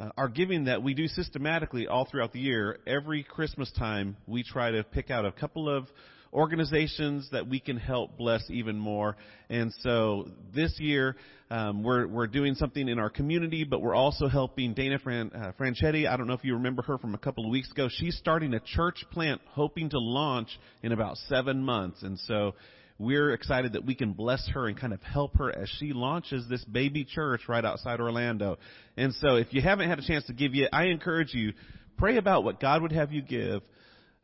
uh, 0.00 0.10
our 0.16 0.28
giving 0.28 0.64
that 0.64 0.82
we 0.82 0.94
do 0.94 1.06
systematically 1.08 1.86
all 1.86 2.06
throughout 2.06 2.32
the 2.32 2.40
year, 2.40 2.78
every 2.86 3.22
Christmas 3.22 3.70
time 3.72 4.16
we 4.26 4.42
try 4.42 4.70
to 4.70 4.82
pick 4.82 5.10
out 5.10 5.26
a 5.26 5.32
couple 5.32 5.68
of 5.68 5.86
organizations 6.32 7.28
that 7.32 7.46
we 7.46 7.60
can 7.60 7.76
help 7.76 8.16
bless 8.16 8.42
even 8.48 8.78
more. 8.78 9.16
And 9.50 9.72
so 9.80 10.28
this 10.54 10.78
year, 10.78 11.16
um, 11.50 11.82
we're 11.82 12.06
we're 12.06 12.28
doing 12.28 12.54
something 12.54 12.88
in 12.88 12.98
our 12.98 13.10
community, 13.10 13.64
but 13.64 13.82
we're 13.82 13.96
also 13.96 14.28
helping 14.28 14.72
Dana 14.72 14.98
Fran, 15.00 15.32
uh, 15.34 15.52
Franchetti. 15.60 16.08
I 16.08 16.16
don't 16.16 16.28
know 16.28 16.34
if 16.34 16.44
you 16.44 16.54
remember 16.54 16.82
her 16.82 16.96
from 16.96 17.14
a 17.14 17.18
couple 17.18 17.44
of 17.44 17.50
weeks 17.50 17.70
ago. 17.70 17.88
She's 17.90 18.16
starting 18.16 18.54
a 18.54 18.60
church 18.60 19.04
plant, 19.10 19.40
hoping 19.48 19.90
to 19.90 19.98
launch 19.98 20.48
in 20.82 20.92
about 20.92 21.16
seven 21.28 21.62
months, 21.62 22.02
and 22.02 22.18
so. 22.20 22.54
We're 23.00 23.32
excited 23.32 23.72
that 23.72 23.86
we 23.86 23.94
can 23.94 24.12
bless 24.12 24.46
her 24.48 24.68
and 24.68 24.78
kind 24.78 24.92
of 24.92 25.02
help 25.02 25.38
her 25.38 25.50
as 25.50 25.70
she 25.78 25.94
launches 25.94 26.46
this 26.50 26.62
baby 26.66 27.06
church 27.06 27.48
right 27.48 27.64
outside 27.64 27.98
Orlando. 27.98 28.58
And 28.94 29.14
so 29.14 29.36
if 29.36 29.54
you 29.54 29.62
haven't 29.62 29.88
had 29.88 29.98
a 29.98 30.06
chance 30.06 30.26
to 30.26 30.34
give 30.34 30.54
yet, 30.54 30.68
I 30.74 30.88
encourage 30.88 31.32
you, 31.32 31.54
pray 31.96 32.18
about 32.18 32.44
what 32.44 32.60
God 32.60 32.82
would 32.82 32.92
have 32.92 33.10
you 33.10 33.22
give 33.22 33.62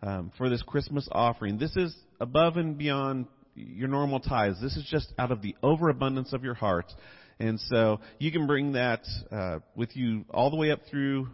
um, 0.03 0.31
for 0.37 0.51
this 0.51 0.61
Christmas 0.61 1.09
offering. 1.11 1.57
This 1.57 1.75
is 1.75 1.97
above 2.21 2.59
and 2.59 2.77
beyond 2.77 3.29
your 3.55 3.89
normal 3.89 4.21
tithes. 4.21 4.61
This 4.61 4.77
is 4.77 4.87
just 4.91 5.11
out 5.19 5.33
of 5.33 5.41
the 5.41 5.57
overabundance 5.63 6.35
of 6.35 6.45
your 6.45 6.53
heart. 6.53 6.93
And 7.41 7.59
so 7.59 8.01
you 8.19 8.31
can 8.31 8.47
bring 8.47 8.73
that 8.73 9.07
uh, 9.33 9.61
with 9.75 9.97
you 9.97 10.27
all 10.29 10.51
the 10.51 10.57
way 10.57 10.71
up 10.71 10.81
through 10.91 11.29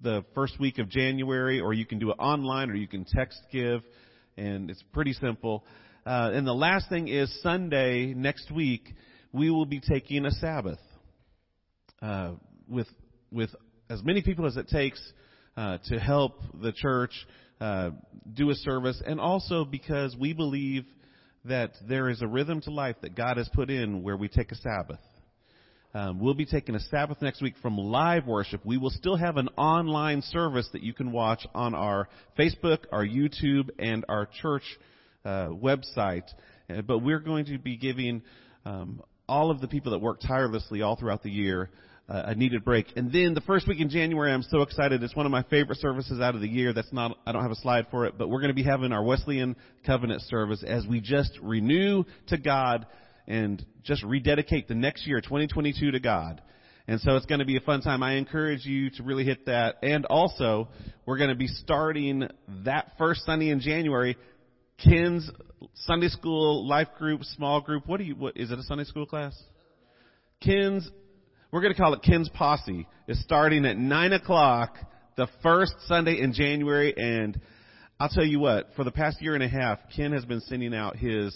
the 0.00 0.24
first 0.34 0.58
week 0.58 0.78
of 0.78 0.88
January, 0.88 1.60
or 1.60 1.74
you 1.74 1.84
can 1.84 1.98
do 1.98 2.12
it 2.12 2.16
online, 2.18 2.70
or 2.70 2.76
you 2.76 2.88
can 2.88 3.04
text 3.04 3.38
give, 3.52 3.82
and 4.38 4.70
it's 4.70 4.82
pretty 4.94 5.12
simple. 5.12 5.64
Uh, 6.08 6.30
and 6.32 6.46
the 6.46 6.54
last 6.54 6.88
thing 6.88 7.06
is 7.06 7.30
Sunday 7.42 8.14
next 8.14 8.50
week, 8.50 8.94
we 9.30 9.50
will 9.50 9.66
be 9.66 9.78
taking 9.78 10.24
a 10.24 10.30
Sabbath 10.30 10.78
uh, 12.00 12.30
with 12.66 12.86
with 13.30 13.50
as 13.90 14.02
many 14.02 14.22
people 14.22 14.46
as 14.46 14.56
it 14.56 14.68
takes 14.68 14.98
uh, 15.58 15.76
to 15.84 16.00
help 16.00 16.40
the 16.62 16.72
church 16.72 17.12
uh, 17.60 17.90
do 18.32 18.48
a 18.48 18.54
service, 18.54 19.02
and 19.04 19.20
also 19.20 19.66
because 19.66 20.16
we 20.16 20.32
believe 20.32 20.86
that 21.44 21.72
there 21.86 22.08
is 22.08 22.22
a 22.22 22.26
rhythm 22.26 22.62
to 22.62 22.70
life 22.70 22.96
that 23.02 23.14
God 23.14 23.36
has 23.36 23.50
put 23.52 23.68
in 23.68 24.02
where 24.02 24.16
we 24.16 24.28
take 24.28 24.50
a 24.50 24.56
Sabbath. 24.56 25.00
Um, 25.92 26.20
we'll 26.20 26.32
be 26.32 26.46
taking 26.46 26.74
a 26.74 26.80
Sabbath 26.80 27.20
next 27.20 27.42
week 27.42 27.56
from 27.60 27.76
live 27.76 28.26
worship. 28.26 28.64
We 28.64 28.78
will 28.78 28.88
still 28.88 29.16
have 29.16 29.36
an 29.36 29.50
online 29.58 30.22
service 30.22 30.70
that 30.72 30.82
you 30.82 30.94
can 30.94 31.12
watch 31.12 31.46
on 31.54 31.74
our 31.74 32.08
Facebook, 32.38 32.78
our 32.92 33.04
YouTube, 33.04 33.68
and 33.78 34.06
our 34.08 34.26
church 34.40 34.64
uh, 35.28 35.48
website. 35.48 36.24
Uh, 36.70 36.82
but 36.82 36.98
we're 37.00 37.20
going 37.20 37.44
to 37.46 37.58
be 37.58 37.76
giving 37.76 38.22
um, 38.64 39.02
all 39.28 39.50
of 39.50 39.60
the 39.60 39.68
people 39.68 39.92
that 39.92 39.98
work 39.98 40.20
tirelessly 40.20 40.82
all 40.82 40.96
throughout 40.96 41.22
the 41.22 41.30
year 41.30 41.70
uh, 42.08 42.22
a 42.26 42.34
needed 42.34 42.64
break. 42.64 42.86
And 42.96 43.12
then 43.12 43.34
the 43.34 43.42
first 43.42 43.68
week 43.68 43.80
in 43.80 43.90
January, 43.90 44.32
I'm 44.32 44.42
so 44.42 44.62
excited. 44.62 45.02
It's 45.02 45.14
one 45.14 45.26
of 45.26 45.32
my 45.32 45.42
favorite 45.44 45.78
services 45.78 46.20
out 46.20 46.34
of 46.34 46.40
the 46.40 46.48
year. 46.48 46.72
That's 46.72 46.92
not, 46.92 47.18
I 47.26 47.32
don't 47.32 47.42
have 47.42 47.50
a 47.50 47.56
slide 47.56 47.86
for 47.90 48.06
it, 48.06 48.16
but 48.16 48.28
we're 48.28 48.40
going 48.40 48.48
to 48.48 48.54
be 48.54 48.62
having 48.62 48.92
our 48.92 49.04
Wesleyan 49.04 49.56
Covenant 49.84 50.22
service 50.22 50.64
as 50.66 50.86
we 50.86 51.00
just 51.00 51.38
renew 51.42 52.04
to 52.28 52.38
God 52.38 52.86
and 53.26 53.64
just 53.82 54.02
rededicate 54.04 54.68
the 54.68 54.74
next 54.74 55.06
year, 55.06 55.20
2022 55.20 55.90
to 55.90 56.00
God. 56.00 56.40
And 56.86 56.98
so 57.02 57.16
it's 57.16 57.26
going 57.26 57.40
to 57.40 57.44
be 57.44 57.58
a 57.58 57.60
fun 57.60 57.82
time. 57.82 58.02
I 58.02 58.14
encourage 58.14 58.64
you 58.64 58.88
to 58.92 59.02
really 59.02 59.24
hit 59.24 59.44
that. 59.44 59.76
And 59.82 60.06
also, 60.06 60.68
we're 61.04 61.18
going 61.18 61.28
to 61.28 61.36
be 61.36 61.48
starting 61.48 62.26
that 62.64 62.92
first 62.96 63.26
Sunday 63.26 63.50
in 63.50 63.60
January, 63.60 64.16
Ken's 64.82 65.30
Sunday 65.74 66.08
school 66.08 66.66
life 66.66 66.88
group, 66.98 67.24
small 67.24 67.60
group. 67.60 67.86
What 67.86 67.98
do 67.98 68.04
you, 68.04 68.14
what, 68.14 68.36
is 68.36 68.50
it 68.50 68.58
a 68.58 68.62
Sunday 68.62 68.84
school 68.84 69.06
class? 69.06 69.36
Ken's 70.40 70.88
we're 71.50 71.62
going 71.62 71.72
to 71.72 71.80
call 71.80 71.94
it 71.94 72.02
Ken's 72.02 72.28
Posse. 72.28 72.86
Is 73.06 73.22
starting 73.22 73.64
at 73.64 73.78
9 73.78 74.12
o'clock 74.12 74.76
the 75.16 75.28
first 75.42 75.72
Sunday 75.86 76.20
in 76.20 76.34
January. 76.34 76.94
And 76.94 77.40
I'll 77.98 78.10
tell 78.10 78.24
you 78.24 78.38
what, 78.38 78.68
for 78.76 78.84
the 78.84 78.90
past 78.90 79.22
year 79.22 79.34
and 79.34 79.42
a 79.42 79.48
half, 79.48 79.78
Ken 79.96 80.12
has 80.12 80.26
been 80.26 80.40
sending 80.42 80.74
out 80.74 80.96
his 80.96 81.34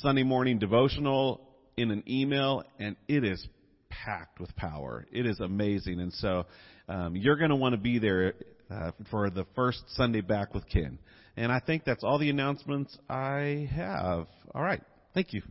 Sunday 0.00 0.22
morning 0.22 0.58
devotional 0.58 1.40
in 1.78 1.90
an 1.90 2.04
email, 2.06 2.62
and 2.78 2.94
it 3.08 3.24
is 3.24 3.46
packed 3.88 4.38
with 4.38 4.54
power. 4.54 5.06
It 5.10 5.24
is 5.24 5.40
amazing. 5.40 5.98
And 5.98 6.12
so 6.12 6.44
um, 6.86 7.16
you're 7.16 7.36
going 7.36 7.50
to 7.50 7.56
want 7.56 7.72
to 7.72 7.80
be 7.80 7.98
there 7.98 8.34
uh, 8.70 8.90
for 9.10 9.30
the 9.30 9.46
first 9.56 9.82
Sunday 9.94 10.20
back 10.20 10.54
with 10.54 10.68
Ken. 10.68 10.98
And 11.36 11.52
I 11.52 11.60
think 11.60 11.84
that's 11.84 12.04
all 12.04 12.18
the 12.18 12.30
announcements 12.30 12.96
I 13.08 13.68
have. 13.74 14.26
All 14.54 14.62
right. 14.62 14.82
Thank 15.14 15.32
you. 15.32 15.42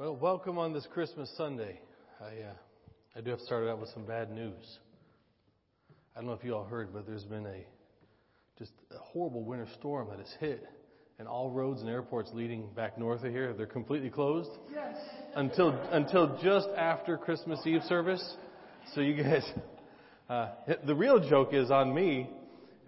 Well, 0.00 0.16
welcome 0.16 0.56
on 0.56 0.72
this 0.72 0.86
Christmas 0.94 1.30
Sunday. 1.36 1.78
I, 2.22 2.24
uh, 2.24 2.52
I 3.14 3.20
do 3.20 3.28
have 3.32 3.40
to 3.40 3.44
start 3.44 3.68
out 3.68 3.78
with 3.80 3.90
some 3.90 4.06
bad 4.06 4.30
news. 4.30 4.78
I 6.16 6.20
don't 6.20 6.26
know 6.26 6.32
if 6.32 6.42
you 6.42 6.54
all 6.54 6.64
heard, 6.64 6.90
but 6.90 7.06
there's 7.06 7.24
been 7.24 7.44
a 7.44 7.66
just 8.58 8.72
a 8.92 8.98
horrible 8.98 9.44
winter 9.44 9.66
storm 9.78 10.08
that 10.08 10.18
has 10.18 10.34
hit, 10.40 10.66
and 11.18 11.28
all 11.28 11.50
roads 11.50 11.82
and 11.82 11.90
airports 11.90 12.30
leading 12.32 12.70
back 12.74 12.96
north 12.96 13.24
of 13.24 13.30
here 13.30 13.52
they're 13.52 13.66
completely 13.66 14.08
closed 14.08 14.48
yes. 14.72 14.96
until 15.36 15.78
until 15.92 16.38
just 16.42 16.68
after 16.78 17.18
Christmas 17.18 17.60
Eve 17.66 17.82
service. 17.86 18.36
So 18.94 19.02
you 19.02 19.22
guys, 19.22 19.44
uh, 20.30 20.48
the 20.86 20.94
real 20.94 21.28
joke 21.28 21.52
is 21.52 21.70
on 21.70 21.94
me. 21.94 22.30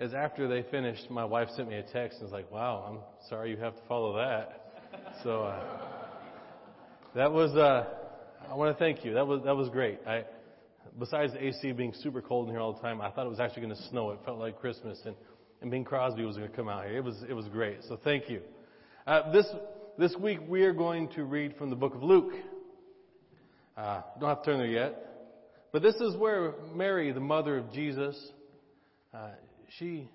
Is 0.01 0.15
after 0.15 0.49
they 0.49 0.63
finished, 0.71 1.11
my 1.11 1.27
wife 1.27 1.49
sent 1.57 1.69
me 1.69 1.75
a 1.75 1.83
text 1.83 2.21
and 2.21 2.23
was 2.23 2.33
like, 2.33 2.51
"Wow, 2.51 2.87
I'm 2.89 3.29
sorry 3.29 3.51
you 3.51 3.59
have 3.59 3.77
to 3.77 3.83
follow 3.87 4.17
that." 4.17 4.65
So. 5.23 5.43
Uh, 5.43 5.91
that 7.15 7.31
was, 7.31 7.55
uh, 7.55 7.85
I 8.51 8.55
want 8.55 8.77
to 8.77 8.83
thank 8.83 9.05
you. 9.05 9.15
That 9.15 9.27
was, 9.27 9.43
that 9.45 9.55
was 9.55 9.69
great. 9.69 10.01
I, 10.07 10.25
besides 10.99 11.33
the 11.33 11.45
AC 11.45 11.73
being 11.73 11.93
super 12.03 12.23
cold 12.23 12.49
in 12.49 12.55
here 12.55 12.61
all 12.61 12.73
the 12.73 12.81
time, 12.81 13.01
I 13.01 13.11
thought 13.11 13.27
it 13.27 13.31
was 13.31 13.41
actually 13.41 13.63
going 13.63 13.77
to 13.77 13.83
snow. 13.91 14.11
It 14.13 14.21
felt 14.25 14.39
like 14.39 14.59
Christmas, 14.59 14.99
and, 15.05 15.15
and 15.61 15.71
Bing 15.71 15.85
Crosby 15.85 16.25
was 16.25 16.37
going 16.37 16.51
to 16.51 16.57
come 16.57 16.69
out 16.69 16.87
here. 16.87 16.97
It 16.97 17.05
was, 17.05 17.23
it 17.29 17.35
was 17.35 17.47
great. 17.49 17.79
So 17.89 17.99
thank 18.03 18.31
you. 18.31 18.41
Uh, 19.07 19.31
this, 19.31 19.47
this 19.99 20.17
week 20.17 20.39
we 20.49 20.63
are 20.63 20.73
going 20.73 21.09
to 21.11 21.25
read 21.25 21.57
from 21.57 21.71
the 21.71 21.77
book 21.77 21.95
of 21.95 22.03
Luke. 22.03 22.33
Uh, 23.77 24.03
don't 24.19 24.29
have 24.29 24.43
to 24.43 24.51
turn 24.51 24.59
there 24.59 24.67
yet. 24.67 24.97
But 25.73 25.83
this 25.83 25.95
is 25.97 26.17
where 26.17 26.55
Mary, 26.75 27.13
the 27.13 27.21
mother 27.21 27.59
of 27.59 27.73
Jesus, 27.73 28.17
uh, 29.13 29.29
she 29.79 30.11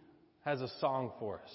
has 0.45 0.61
a 0.61 0.67
song 0.79 1.11
for 1.19 1.41
us. 1.43 1.51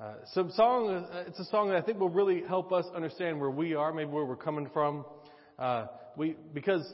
Uh, 0.00 0.12
some 0.32 0.48
song, 0.52 0.90
uh, 0.90 1.24
it's 1.26 1.40
a 1.40 1.44
song 1.46 1.70
that 1.70 1.76
I 1.76 1.80
think 1.80 1.98
will 1.98 2.08
really 2.08 2.44
help 2.46 2.72
us 2.72 2.84
understand 2.94 3.40
where 3.40 3.50
we 3.50 3.74
are, 3.74 3.92
maybe 3.92 4.08
where 4.08 4.24
we're 4.24 4.36
coming 4.36 4.70
from. 4.72 5.04
Uh, 5.58 5.86
we, 6.16 6.36
because 6.54 6.88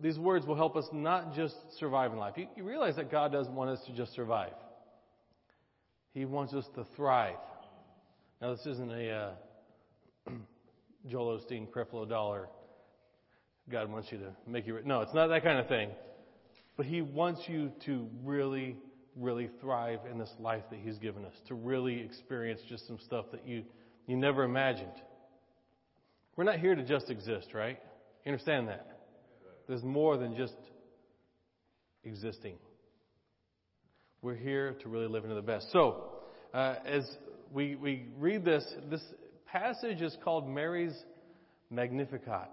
these 0.00 0.18
words 0.18 0.46
will 0.46 0.56
help 0.56 0.74
us 0.74 0.86
not 0.90 1.34
just 1.34 1.54
survive 1.78 2.12
in 2.12 2.18
life. 2.18 2.32
You, 2.38 2.46
you 2.56 2.64
realize 2.64 2.96
that 2.96 3.10
God 3.10 3.30
doesn't 3.30 3.54
want 3.54 3.68
us 3.68 3.80
to 3.86 3.94
just 3.94 4.14
survive. 4.14 4.54
He 6.14 6.24
wants 6.24 6.54
us 6.54 6.64
to 6.76 6.86
thrive. 6.96 7.36
Now, 8.40 8.54
this 8.54 8.64
isn't 8.64 8.90
a 8.90 9.10
uh, 9.10 10.30
Joel 11.10 11.38
Osteen 11.38 11.68
Creflo 11.68 12.08
Dollar. 12.08 12.48
God 13.70 13.90
wants 13.90 14.08
you 14.10 14.16
to 14.16 14.30
make 14.46 14.66
you. 14.66 14.78
No, 14.82 15.02
it's 15.02 15.12
not 15.12 15.26
that 15.26 15.44
kind 15.44 15.58
of 15.58 15.68
thing. 15.68 15.90
But 16.78 16.86
He 16.86 17.02
wants 17.02 17.42
you 17.48 17.72
to 17.84 18.08
really 18.24 18.78
really 19.18 19.48
thrive 19.60 20.00
in 20.10 20.18
this 20.18 20.32
life 20.38 20.62
that 20.70 20.78
He's 20.82 20.98
given 20.98 21.24
us, 21.24 21.34
to 21.48 21.54
really 21.54 22.00
experience 22.00 22.60
just 22.68 22.86
some 22.86 22.98
stuff 23.04 23.26
that 23.32 23.46
you, 23.46 23.64
you 24.06 24.16
never 24.16 24.44
imagined. 24.44 24.92
We're 26.36 26.44
not 26.44 26.58
here 26.58 26.74
to 26.74 26.84
just 26.84 27.10
exist, 27.10 27.54
right? 27.54 27.78
You 28.24 28.32
understand 28.32 28.68
that? 28.68 28.86
There's 29.68 29.82
more 29.82 30.16
than 30.16 30.36
just 30.36 30.56
existing. 32.04 32.56
We're 34.22 34.34
here 34.34 34.76
to 34.82 34.88
really 34.88 35.08
live 35.08 35.24
into 35.24 35.34
the 35.34 35.42
best. 35.42 35.70
So, 35.72 36.04
uh, 36.52 36.76
as 36.84 37.08
we, 37.52 37.74
we 37.74 38.06
read 38.18 38.44
this, 38.44 38.64
this 38.90 39.02
passage 39.46 40.02
is 40.02 40.16
called 40.22 40.48
Mary's 40.48 40.94
Magnificat. 41.70 42.50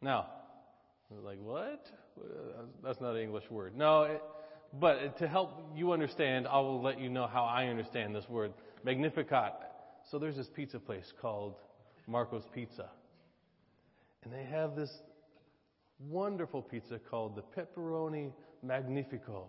Now, 0.00 0.26
like, 1.24 1.38
what? 1.42 1.84
That's 2.82 3.00
not 3.00 3.14
an 3.14 3.22
English 3.22 3.44
word. 3.50 3.76
No, 3.76 4.02
it, 4.02 4.22
but 4.72 5.18
to 5.18 5.28
help 5.28 5.72
you 5.74 5.92
understand, 5.92 6.46
I 6.46 6.58
will 6.60 6.82
let 6.82 7.00
you 7.00 7.08
know 7.08 7.26
how 7.26 7.44
I 7.44 7.66
understand 7.66 8.14
this 8.14 8.28
word. 8.28 8.52
Magnificat. 8.84 9.54
So 10.10 10.18
there's 10.18 10.36
this 10.36 10.48
pizza 10.54 10.78
place 10.78 11.10
called 11.20 11.54
Marco's 12.06 12.44
Pizza. 12.54 12.88
And 14.24 14.32
they 14.32 14.44
have 14.44 14.76
this 14.76 14.90
wonderful 15.98 16.62
pizza 16.62 16.98
called 16.98 17.36
the 17.36 17.42
Pepperoni 17.42 18.32
Magnifico. 18.62 19.46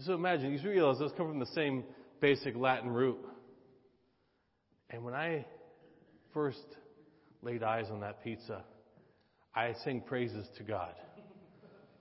So 0.00 0.14
imagine, 0.14 0.52
you 0.52 0.68
realize 0.68 0.98
those 0.98 1.12
come 1.16 1.28
from 1.28 1.38
the 1.38 1.46
same 1.46 1.84
basic 2.20 2.56
Latin 2.56 2.90
root. 2.90 3.18
And 4.90 5.04
when 5.04 5.14
I 5.14 5.46
first 6.34 6.66
laid 7.42 7.62
eyes 7.62 7.86
on 7.90 8.00
that 8.00 8.22
pizza, 8.22 8.62
I 9.54 9.74
sang 9.84 10.02
praises 10.02 10.46
to 10.58 10.62
God. 10.62 10.94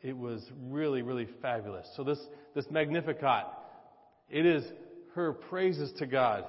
It 0.06 0.16
was 0.16 0.48
really, 0.62 1.02
really 1.02 1.28
fabulous. 1.42 1.88
So 1.98 2.04
this, 2.04 2.20
this 2.54 2.66
Magnificat, 2.70 3.46
it 4.30 4.46
is 4.46 4.64
her 5.16 5.34
praises 5.34 5.92
to 5.98 6.06
God. 6.06 6.44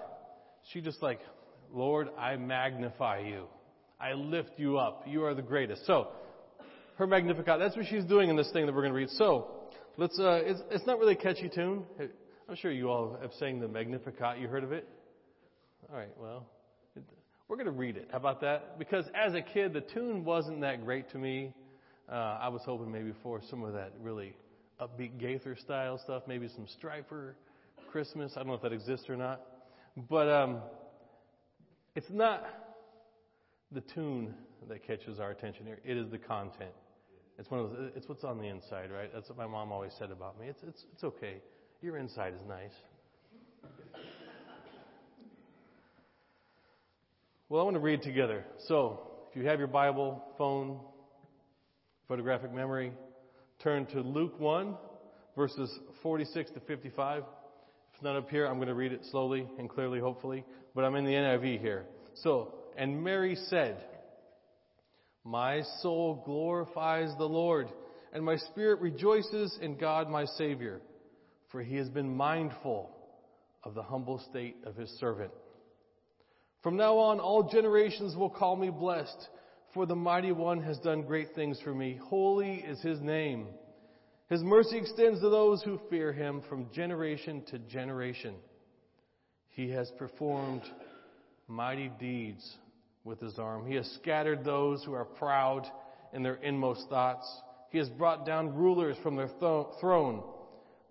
She 0.74 0.82
just 0.82 1.02
like, 1.02 1.20
Lord, 1.72 2.10
I 2.18 2.36
magnify 2.36 3.20
you. 3.20 3.46
I 3.98 4.12
lift 4.12 4.50
you 4.58 4.76
up. 4.76 5.04
You 5.06 5.24
are 5.24 5.32
the 5.32 5.40
greatest. 5.40 5.86
So, 5.86 6.08
her 6.96 7.06
Magnificat, 7.06 7.58
that's 7.58 7.74
what 7.74 7.86
she's 7.86 8.04
doing 8.04 8.28
in 8.28 8.36
this 8.36 8.50
thing 8.52 8.66
that 8.66 8.74
we're 8.74 8.82
going 8.82 8.92
to 8.92 8.98
read. 8.98 9.08
So, 9.12 9.48
let's, 9.96 10.20
uh, 10.20 10.40
it's, 10.44 10.60
it's 10.70 10.86
not 10.86 10.98
really 10.98 11.14
a 11.14 11.16
catchy 11.16 11.48
tune. 11.48 11.84
I'm 12.50 12.56
sure 12.56 12.70
you 12.70 12.90
all 12.90 13.16
have 13.22 13.30
sang 13.38 13.58
the 13.58 13.68
Magnificat. 13.68 14.38
You 14.38 14.48
heard 14.48 14.64
of 14.64 14.72
it? 14.72 14.86
All 15.90 15.96
right, 15.96 16.12
well, 16.20 16.44
we're 17.48 17.56
going 17.56 17.64
to 17.64 17.72
read 17.72 17.96
it. 17.96 18.08
How 18.12 18.18
about 18.18 18.42
that? 18.42 18.78
Because 18.78 19.06
as 19.14 19.32
a 19.32 19.40
kid, 19.40 19.72
the 19.72 19.80
tune 19.80 20.26
wasn't 20.26 20.60
that 20.60 20.84
great 20.84 21.10
to 21.12 21.18
me. 21.18 21.54
Uh, 22.10 22.38
I 22.40 22.48
was 22.48 22.62
hoping 22.64 22.90
maybe 22.90 23.12
for 23.22 23.40
some 23.50 23.64
of 23.64 23.72
that 23.72 23.92
really 24.00 24.34
upbeat 24.80 25.18
Gaither 25.18 25.56
style 25.56 25.98
stuff, 25.98 26.22
maybe 26.26 26.48
some 26.48 26.66
Stryper 26.66 27.32
Christmas. 27.90 28.32
I 28.36 28.40
don't 28.40 28.48
know 28.48 28.54
if 28.54 28.62
that 28.62 28.72
exists 28.72 29.08
or 29.08 29.16
not. 29.16 29.40
But 30.08 30.28
um, 30.28 30.58
it's 31.94 32.10
not 32.10 32.44
the 33.72 33.80
tune 33.80 34.34
that 34.68 34.86
catches 34.86 35.18
our 35.18 35.30
attention 35.30 35.66
here. 35.66 35.78
It 35.84 35.96
is 35.96 36.10
the 36.10 36.18
content. 36.18 36.72
It's 37.38 37.50
one 37.50 37.60
of 37.60 37.70
those, 37.70 37.90
it's 37.96 38.08
what's 38.08 38.24
on 38.24 38.38
the 38.38 38.46
inside, 38.46 38.90
right? 38.90 39.10
That's 39.12 39.28
what 39.28 39.38
my 39.38 39.46
mom 39.46 39.72
always 39.72 39.92
said 39.98 40.10
about 40.10 40.38
me. 40.38 40.46
It's, 40.48 40.62
it's, 40.62 40.84
it's 40.92 41.04
okay. 41.04 41.36
Your 41.82 41.96
inside 41.96 42.34
is 42.34 42.40
nice. 42.48 42.72
Well, 47.48 47.60
I 47.60 47.64
want 47.64 47.74
to 47.74 47.80
read 47.80 48.02
together. 48.02 48.44
So, 48.66 49.00
if 49.30 49.36
you 49.36 49.46
have 49.46 49.60
your 49.60 49.68
Bible, 49.68 50.20
phone, 50.36 50.80
photographic 52.08 52.52
memory, 52.52 52.92
turn 53.62 53.86
to 53.86 54.00
Luke 54.00 54.38
1, 54.38 54.76
verses 55.34 55.70
46 56.02 56.52
to 56.52 56.60
55. 56.60 57.18
If 57.18 57.24
it's 57.94 58.02
not 58.02 58.16
up 58.16 58.30
here, 58.30 58.46
I'm 58.46 58.56
going 58.56 58.68
to 58.68 58.74
read 58.74 58.92
it 58.92 59.04
slowly 59.10 59.48
and 59.58 59.68
clearly, 59.68 59.98
hopefully, 59.98 60.44
but 60.74 60.84
I'm 60.84 60.94
in 60.94 61.04
the 61.04 61.12
NIV 61.12 61.60
here. 61.60 61.86
So, 62.14 62.54
and 62.76 63.02
Mary 63.02 63.36
said, 63.48 63.82
My 65.24 65.62
soul 65.80 66.22
glorifies 66.24 67.10
the 67.18 67.28
Lord, 67.28 67.68
and 68.12 68.24
my 68.24 68.36
spirit 68.36 68.80
rejoices 68.80 69.58
in 69.60 69.76
God 69.76 70.08
my 70.08 70.26
Savior, 70.36 70.80
for 71.50 71.60
he 71.60 71.76
has 71.76 71.88
been 71.88 72.16
mindful 72.16 72.90
of 73.64 73.74
the 73.74 73.82
humble 73.82 74.22
state 74.30 74.56
of 74.64 74.76
his 74.76 74.90
servant. 75.00 75.32
From 76.62 76.76
now 76.76 76.98
on, 76.98 77.18
all 77.18 77.50
generations 77.50 78.14
will 78.14 78.30
call 78.30 78.54
me 78.54 78.70
blessed 78.70 79.28
for 79.76 79.84
the 79.84 79.94
mighty 79.94 80.32
one 80.32 80.62
has 80.62 80.78
done 80.78 81.02
great 81.02 81.34
things 81.34 81.60
for 81.62 81.74
me. 81.74 82.00
Holy 82.04 82.54
is 82.54 82.80
his 82.80 82.98
name. 82.98 83.46
His 84.30 84.40
mercy 84.42 84.78
extends 84.78 85.20
to 85.20 85.28
those 85.28 85.62
who 85.62 85.78
fear 85.90 86.14
him 86.14 86.42
from 86.48 86.72
generation 86.72 87.42
to 87.50 87.58
generation. 87.58 88.36
He 89.50 89.68
has 89.72 89.90
performed 89.98 90.62
mighty 91.46 91.90
deeds 92.00 92.56
with 93.04 93.20
his 93.20 93.38
arm. 93.38 93.66
He 93.66 93.74
has 93.74 93.86
scattered 94.00 94.46
those 94.46 94.82
who 94.82 94.94
are 94.94 95.04
proud 95.04 95.66
in 96.14 96.22
their 96.22 96.36
inmost 96.36 96.88
thoughts. 96.88 97.30
He 97.68 97.76
has 97.76 97.90
brought 97.90 98.24
down 98.24 98.54
rulers 98.54 98.96
from 99.02 99.14
their 99.14 99.28
th- 99.28 99.66
throne, 99.78 100.22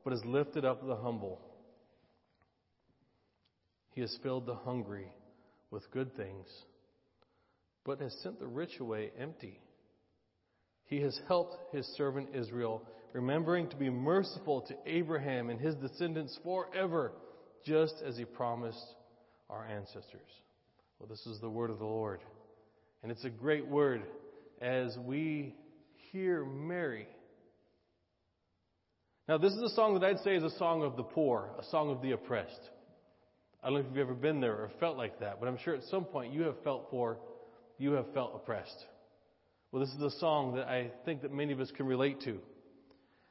but 0.03 0.13
has 0.13 0.23
lifted 0.25 0.63
up 0.63 0.85
the 0.85 0.95
humble. 0.95 1.41
He 3.95 4.01
has 4.01 4.15
filled 4.21 4.45
the 4.45 4.53
hungry 4.53 5.07
with 5.71 5.89
good 5.89 6.15
things 6.15 6.47
but 7.85 8.01
has 8.01 8.13
sent 8.23 8.39
the 8.39 8.47
rich 8.47 8.79
away 8.79 9.11
empty. 9.19 9.61
He 10.85 11.01
has 11.01 11.19
helped 11.27 11.73
his 11.73 11.85
servant 11.95 12.29
Israel, 12.33 12.83
remembering 13.13 13.69
to 13.69 13.75
be 13.75 13.89
merciful 13.89 14.61
to 14.61 14.75
Abraham 14.85 15.49
and 15.49 15.59
his 15.59 15.75
descendants 15.75 16.37
forever, 16.43 17.13
just 17.65 17.95
as 18.05 18.17
he 18.17 18.25
promised 18.25 18.85
our 19.49 19.65
ancestors. 19.65 20.29
Well, 20.99 21.07
this 21.09 21.25
is 21.25 21.39
the 21.39 21.49
word 21.49 21.69
of 21.69 21.79
the 21.79 21.85
Lord. 21.85 22.21
And 23.03 23.11
it's 23.11 23.25
a 23.25 23.29
great 23.29 23.67
word 23.67 24.03
as 24.61 24.97
we 24.97 25.55
hear 26.11 26.43
Mary. 26.43 27.07
Now, 29.27 29.37
this 29.37 29.53
is 29.53 29.61
a 29.61 29.75
song 29.75 29.99
that 29.99 30.03
I'd 30.05 30.19
say 30.19 30.35
is 30.35 30.43
a 30.43 30.57
song 30.57 30.83
of 30.83 30.97
the 30.97 31.03
poor, 31.03 31.49
a 31.59 31.63
song 31.71 31.89
of 31.89 32.01
the 32.01 32.11
oppressed. 32.11 32.69
I 33.63 33.67
don't 33.67 33.73
know 33.73 33.79
if 33.79 33.85
you've 33.87 33.97
ever 33.97 34.13
been 34.13 34.39
there 34.39 34.53
or 34.53 34.69
felt 34.79 34.97
like 34.97 35.19
that, 35.19 35.39
but 35.39 35.47
I'm 35.47 35.57
sure 35.57 35.73
at 35.73 35.83
some 35.85 36.05
point 36.05 36.31
you 36.31 36.43
have 36.43 36.55
felt 36.63 36.87
for 36.91 37.17
you 37.77 37.93
have 37.93 38.13
felt 38.13 38.31
oppressed. 38.35 38.85
Well, 39.71 39.83
this 39.85 39.93
is 39.93 40.01
a 40.01 40.19
song 40.19 40.55
that 40.55 40.67
I 40.67 40.91
think 41.03 41.21
that 41.21 41.33
many 41.33 41.51
of 41.53 41.59
us 41.59 41.71
can 41.75 41.85
relate 41.85 42.21
to. 42.21 42.39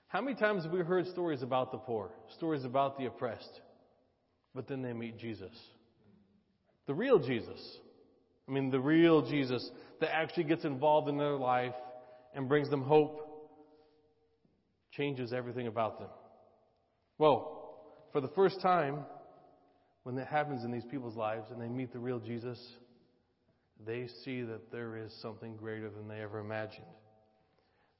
How 0.09 0.21
many 0.21 0.37
times 0.37 0.65
have 0.65 0.73
we 0.73 0.81
heard 0.81 1.07
stories 1.09 1.43
about 1.43 1.73
the 1.73 1.79
poor, 1.79 2.11
stories 2.37 2.65
about 2.65 2.99
the 2.99 3.07
oppressed, 3.07 3.61
but 4.55 4.69
then 4.69 4.83
they 4.83 4.93
meet 4.93 5.19
Jesus? 5.19 5.53
The 6.87 6.95
real 6.95 7.19
Jesus. 7.19 7.61
I 8.47 8.53
mean, 8.53 8.71
the 8.71 8.81
real 8.81 9.23
Jesus 9.29 9.69
that 10.01 10.15
actually 10.15 10.45
gets 10.45 10.65
involved 10.65 11.09
in 11.09 11.17
their 11.17 11.37
life 11.37 11.75
and 12.35 12.49
brings 12.49 12.69
them 12.69 12.83
hope, 12.83 13.21
changes 14.93 15.33
everything 15.33 15.67
about 15.67 15.99
them. 15.99 16.11
Well, 17.19 17.81
for 18.13 18.21
the 18.21 18.29
first 18.29 18.61
time, 18.61 18.99
when 20.03 20.17
that 20.17 20.29
happens 20.29 20.63
in 20.65 20.71
these 20.71 20.85
people's 20.85 21.17
lives 21.17 21.47
and 21.51 21.61
they 21.61 21.69
meet 21.69 21.93
the 21.93 21.99
real 21.99 22.21
Jesus, 22.21 22.59
they 23.87 24.09
see 24.25 24.43
that 24.43 24.70
there 24.70 24.97
is 24.97 25.12
something 25.20 25.57
greater 25.57 25.91
than 25.91 26.09
they 26.09 26.20
ever 26.20 26.39
imagined. 26.39 26.87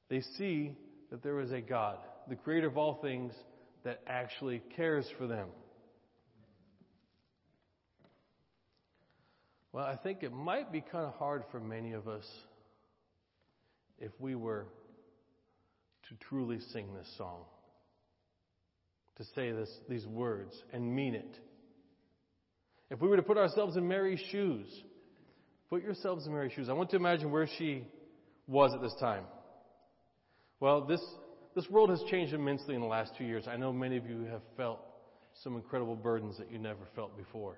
They 0.09 0.21
see 0.37 0.75
that 1.11 1.23
there 1.23 1.39
is 1.39 1.51
a 1.51 1.61
God, 1.61 1.97
the 2.29 2.35
creator 2.35 2.67
of 2.67 2.77
all 2.77 2.99
things, 3.01 3.33
that 3.83 4.01
actually 4.07 4.61
cares 4.75 5.05
for 5.17 5.27
them. 5.27 5.47
Well, 9.71 9.85
I 9.85 9.97
think 9.97 10.23
it 10.23 10.31
might 10.31 10.71
be 10.71 10.81
kind 10.81 11.05
of 11.05 11.13
hard 11.15 11.43
for 11.51 11.59
many 11.59 11.93
of 11.93 12.07
us 12.07 12.25
if 13.99 14.11
we 14.19 14.35
were 14.35 14.67
to 16.09 16.15
truly 16.29 16.59
sing 16.71 16.93
this 16.93 17.07
song, 17.17 17.41
to 19.17 19.23
say 19.35 19.51
this, 19.51 19.69
these 19.89 20.05
words 20.05 20.55
and 20.71 20.95
mean 20.95 21.15
it. 21.15 21.39
If 22.89 23.01
we 23.01 23.07
were 23.07 23.17
to 23.17 23.23
put 23.23 23.37
ourselves 23.37 23.75
in 23.75 23.87
Mary's 23.87 24.21
shoes, 24.31 24.67
Put 25.75 25.83
yourselves 25.83 26.25
in 26.25 26.31
Mary's 26.31 26.53
shoes. 26.53 26.69
I 26.69 26.71
want 26.71 26.89
to 26.91 26.95
imagine 26.95 27.31
where 27.31 27.49
she 27.57 27.85
was 28.47 28.73
at 28.73 28.81
this 28.81 28.95
time. 28.97 29.25
Well, 30.61 30.85
this 30.85 31.01
This 31.55 31.69
world 31.69 31.89
has 31.89 32.01
changed 32.09 32.33
immensely 32.33 32.75
in 32.75 32.81
the 32.81 32.87
last 32.87 33.13
two 33.17 33.25
years. 33.25 33.45
I 33.45 33.57
know 33.57 33.73
many 33.73 33.95
of 33.97 34.05
you 34.05 34.25
have 34.31 34.41
felt 34.55 34.79
some 35.43 35.55
incredible 35.55 35.97
burdens 35.97 36.37
that 36.37 36.49
you 36.49 36.59
never 36.59 36.79
felt 36.95 37.17
before. 37.17 37.57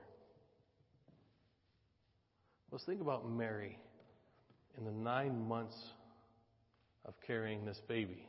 Let's 2.71 2.85
think 2.85 3.01
about 3.01 3.29
Mary 3.29 3.77
in 4.79 4.85
the 4.85 4.91
nine 4.91 5.47
months 5.47 5.77
of 7.05 7.13
carrying 7.25 7.65
this 7.65 7.79
baby. 7.87 8.27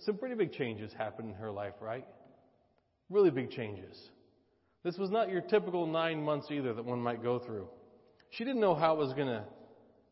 Some 0.00 0.18
pretty 0.18 0.36
big 0.36 0.52
changes 0.52 0.92
happened 0.92 1.30
in 1.30 1.34
her 1.36 1.50
life, 1.50 1.74
right? 1.80 2.06
Really 3.10 3.30
big 3.30 3.50
changes. 3.50 3.96
This 4.84 4.96
was 4.98 5.10
not 5.10 5.30
your 5.30 5.40
typical 5.40 5.86
nine 5.86 6.22
months 6.22 6.48
either 6.50 6.74
that 6.74 6.84
one 6.84 7.00
might 7.00 7.24
go 7.24 7.40
through. 7.40 7.68
She 8.30 8.44
didn't 8.44 8.60
know 8.60 8.74
how 8.74 8.94
it 8.94 8.98
was 8.98 9.12
going 9.12 9.28
to 9.28 9.44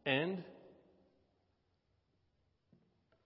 end. 0.06 0.42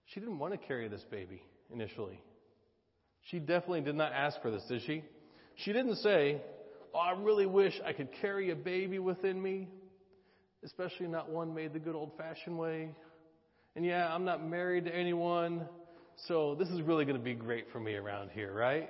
She 0.07 0.21
didn't 0.21 0.39
want 0.39 0.53
to 0.55 0.67
carry 0.67 0.89
this 0.89 1.05
baby 1.11 1.43
initially. 1.73 2.21
She 3.31 3.39
definitely 3.39 3.83
did 3.83 3.95
not 3.95 4.13
ask 4.13 4.41
for 4.41 4.51
this, 4.51 4.65
did 4.69 4.83
she? 4.87 5.05
She 5.57 5.73
didn't 5.73 5.97
say, 5.97 6.41
Oh, 6.95 6.99
I 6.99 7.13
really 7.13 7.47
wish 7.47 7.79
I 7.85 7.93
could 7.93 8.09
carry 8.21 8.51
a 8.51 8.57
baby 8.57 8.99
within 8.99 9.41
me, 9.41 9.69
especially 10.65 11.07
not 11.07 11.29
one 11.29 11.55
made 11.55 11.73
the 11.73 11.79
good 11.79 11.95
old 11.95 12.13
fashioned 12.17 12.59
way. 12.59 12.91
And 13.77 13.85
yeah, 13.85 14.13
I'm 14.13 14.25
not 14.25 14.45
married 14.45 14.87
to 14.87 14.95
anyone, 14.95 15.69
so 16.27 16.55
this 16.55 16.69
is 16.69 16.81
really 16.81 17.05
going 17.05 17.19
to 17.19 17.23
be 17.23 17.35
great 17.35 17.67
for 17.71 17.79
me 17.79 17.95
around 17.95 18.31
here, 18.31 18.53
right? 18.53 18.89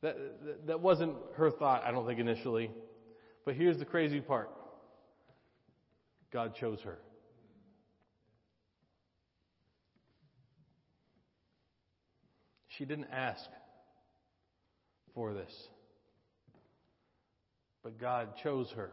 That, 0.00 0.16
that, 0.44 0.66
that 0.66 0.80
wasn't 0.80 1.14
her 1.36 1.50
thought, 1.50 1.84
I 1.84 1.92
don't 1.92 2.06
think, 2.06 2.18
initially. 2.18 2.70
But 3.44 3.54
here's 3.54 3.78
the 3.78 3.84
crazy 3.84 4.20
part 4.20 4.50
God 6.32 6.54
chose 6.54 6.80
her. 6.82 6.98
She 12.68 12.84
didn't 12.84 13.08
ask 13.12 13.44
for 15.14 15.34
this. 15.34 15.52
But 17.82 17.98
God 17.98 18.36
chose 18.42 18.70
her. 18.76 18.90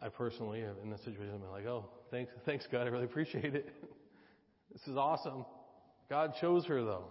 I 0.00 0.08
personally, 0.08 0.60
have 0.60 0.76
in 0.82 0.90
this 0.90 1.02
situation, 1.02 1.34
I'm 1.34 1.50
like, 1.50 1.66
oh, 1.66 1.88
thanks, 2.10 2.32
thanks 2.44 2.66
God, 2.70 2.86
I 2.86 2.90
really 2.90 3.04
appreciate 3.04 3.54
it. 3.54 3.72
this 4.72 4.86
is 4.86 4.96
awesome. 4.96 5.44
God 6.08 6.34
chose 6.40 6.64
her, 6.66 6.82
though. 6.82 7.06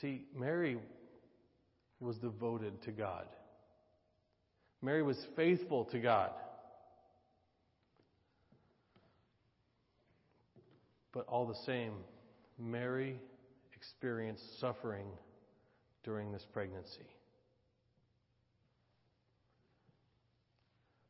See, 0.00 0.22
Mary 0.36 0.78
was 2.02 2.16
devoted 2.18 2.82
to 2.82 2.90
God. 2.90 3.26
Mary 4.82 5.02
was 5.02 5.18
faithful 5.36 5.84
to 5.86 5.98
God. 6.00 6.30
But 11.12 11.26
all 11.28 11.46
the 11.46 11.58
same, 11.66 11.92
Mary 12.58 13.20
experienced 13.76 14.60
suffering 14.60 15.06
during 16.04 16.32
this 16.32 16.44
pregnancy. 16.52 17.06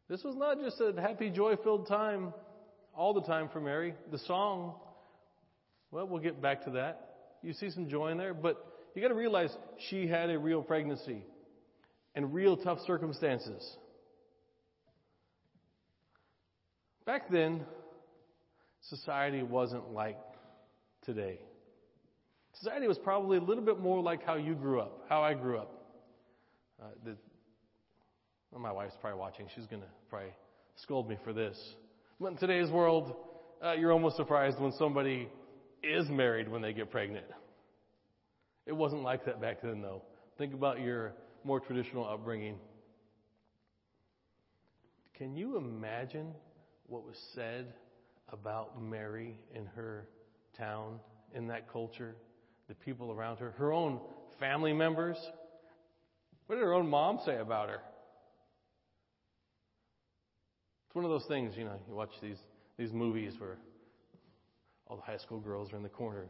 This 0.09 0.22
was 0.24 0.36
not 0.36 0.61
just 0.61 0.80
a 0.80 0.93
happy, 1.01 1.30
joy 1.30 1.57
filled 1.57 1.88
time 1.88 2.34
all 2.95 3.14
the 3.14 3.22
time 3.22 3.49
for 3.49 3.61
Mary. 3.61 3.95
The 4.11 4.18
song, 4.18 4.74
well, 5.90 6.07
we'll 6.07 6.20
get 6.20 6.43
back 6.43 6.64
to 6.64 6.70
that. 6.72 7.38
You 7.43 7.55
see 7.55 7.70
some 7.70 7.88
joy 7.88 8.09
in 8.09 8.18
there, 8.18 8.34
but 8.34 8.72
you 8.95 9.03
got 9.03 9.09
to 9.09 9.14
realize 9.14 9.51
she 9.88 10.07
had 10.07 10.30
a 10.30 10.38
real 10.38 10.62
pregnancy 10.62 11.24
and 12.14 12.34
real 12.34 12.57
tough 12.57 12.78
circumstances. 12.86 13.76
Back 17.07 17.30
then, 17.30 17.62
society 18.88 19.43
wasn't 19.43 19.93
like 19.93 20.18
today. 21.05 21.38
Society 22.55 22.86
was 22.86 22.99
probably 22.99 23.38
a 23.38 23.40
little 23.40 23.64
bit 23.64 23.80
more 23.80 24.01
like 24.01 24.24
how 24.24 24.34
you 24.34 24.55
grew 24.55 24.80
up, 24.80 25.05
how 25.09 25.22
I 25.22 25.34
grew 25.34 25.59
up. 25.59 25.72
Uh, 26.80 26.86
the, 27.05 27.16
well, 28.51 28.61
my 28.61 28.72
wife's 28.72 28.95
probably 29.01 29.18
watching. 29.18 29.47
She's 29.55 29.66
going 29.66 29.82
to 29.82 29.88
probably 30.11 30.32
scold 30.76 31.09
me 31.09 31.16
for 31.24 31.32
this. 31.32 31.59
But 32.20 32.32
in 32.32 32.36
today's 32.36 32.70
world, 32.70 33.16
uh, 33.64 33.72
you're 33.72 33.93
almost 33.93 34.16
surprised 34.16 34.61
when 34.61 34.72
somebody 34.72 35.28
is 35.82 36.09
married 36.09 36.49
when 36.49 36.62
they 36.62 36.72
get 36.72 36.90
pregnant. 36.90 37.26
It 38.66 38.72
wasn't 38.72 39.02
like 39.02 39.24
that 39.24 39.40
back 39.40 39.62
then, 39.62 39.82
though. 39.82 40.02
Think 40.38 40.54
about 40.54 40.80
your 40.80 41.14
more 41.44 41.60
traditional 41.60 42.06
upbringing. 42.08 42.56
Can 45.14 45.36
you 45.36 45.56
imagine 45.56 46.32
what 46.86 47.04
was 47.04 47.16
said 47.34 47.74
about 48.32 48.80
Mary 48.80 49.36
in 49.54 49.66
her 49.66 50.08
town, 50.56 51.00
in 51.34 51.48
that 51.48 51.70
culture, 51.70 52.14
the 52.68 52.74
people 52.74 53.10
around 53.10 53.38
her, 53.38 53.50
her 53.52 53.72
own 53.72 54.00
family 54.38 54.72
members? 54.72 55.16
What 56.46 56.56
did 56.56 56.62
her 56.64 56.72
own 56.72 56.88
mom 56.88 57.18
say 57.24 57.38
about 57.38 57.68
her? 57.68 57.80
It's 60.86 60.94
one 60.94 61.04
of 61.04 61.10
those 61.10 61.26
things, 61.26 61.54
you 61.56 61.64
know, 61.64 61.80
you 61.88 61.94
watch 61.94 62.12
these, 62.20 62.38
these 62.78 62.92
movies 62.92 63.34
where 63.38 63.58
all 64.86 64.96
the 64.96 65.02
high 65.02 65.18
school 65.18 65.40
girls 65.40 65.72
are 65.72 65.76
in 65.76 65.82
the 65.82 65.88
corner 65.88 66.26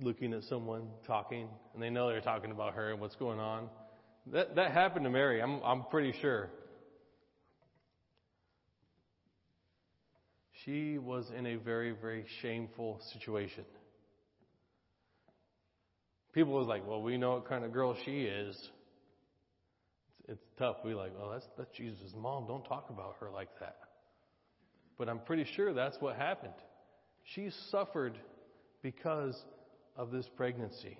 looking 0.00 0.32
at 0.32 0.44
someone 0.44 0.88
talking, 1.06 1.48
and 1.74 1.82
they 1.82 1.90
know 1.90 2.08
they're 2.08 2.20
talking 2.20 2.50
about 2.50 2.74
her 2.74 2.92
and 2.92 3.00
what's 3.00 3.16
going 3.16 3.38
on. 3.38 3.68
That, 4.32 4.54
that 4.56 4.72
happened 4.72 5.04
to 5.04 5.10
Mary, 5.10 5.42
I'm, 5.42 5.60
I'm 5.62 5.84
pretty 5.84 6.14
sure. 6.20 6.50
She 10.64 10.98
was 10.98 11.30
in 11.36 11.46
a 11.46 11.56
very, 11.56 11.90
very 11.90 12.24
shameful 12.40 13.00
situation. 13.12 13.64
People 16.32 16.54
was 16.54 16.68
like, 16.68 16.86
well, 16.86 17.02
we 17.02 17.18
know 17.18 17.32
what 17.32 17.48
kind 17.48 17.64
of 17.64 17.72
girl 17.72 17.96
she 18.04 18.22
is. 18.22 18.56
It's, 18.56 18.68
it's 20.28 20.46
tough. 20.58 20.76
We 20.84 20.94
like, 20.94 21.12
well, 21.18 21.30
that's, 21.30 21.46
that's 21.58 21.70
Jesus' 21.76 22.14
mom. 22.16 22.46
Don't 22.46 22.64
talk 22.64 22.90
about 22.90 23.16
her 23.20 23.30
like 23.30 23.48
that. 23.60 23.76
But 24.96 25.08
I'm 25.08 25.18
pretty 25.18 25.46
sure 25.56 25.74
that's 25.74 25.96
what 26.00 26.16
happened. 26.16 26.54
She 27.34 27.50
suffered 27.70 28.16
because 28.82 29.36
of 29.96 30.10
this 30.10 30.28
pregnancy. 30.28 30.98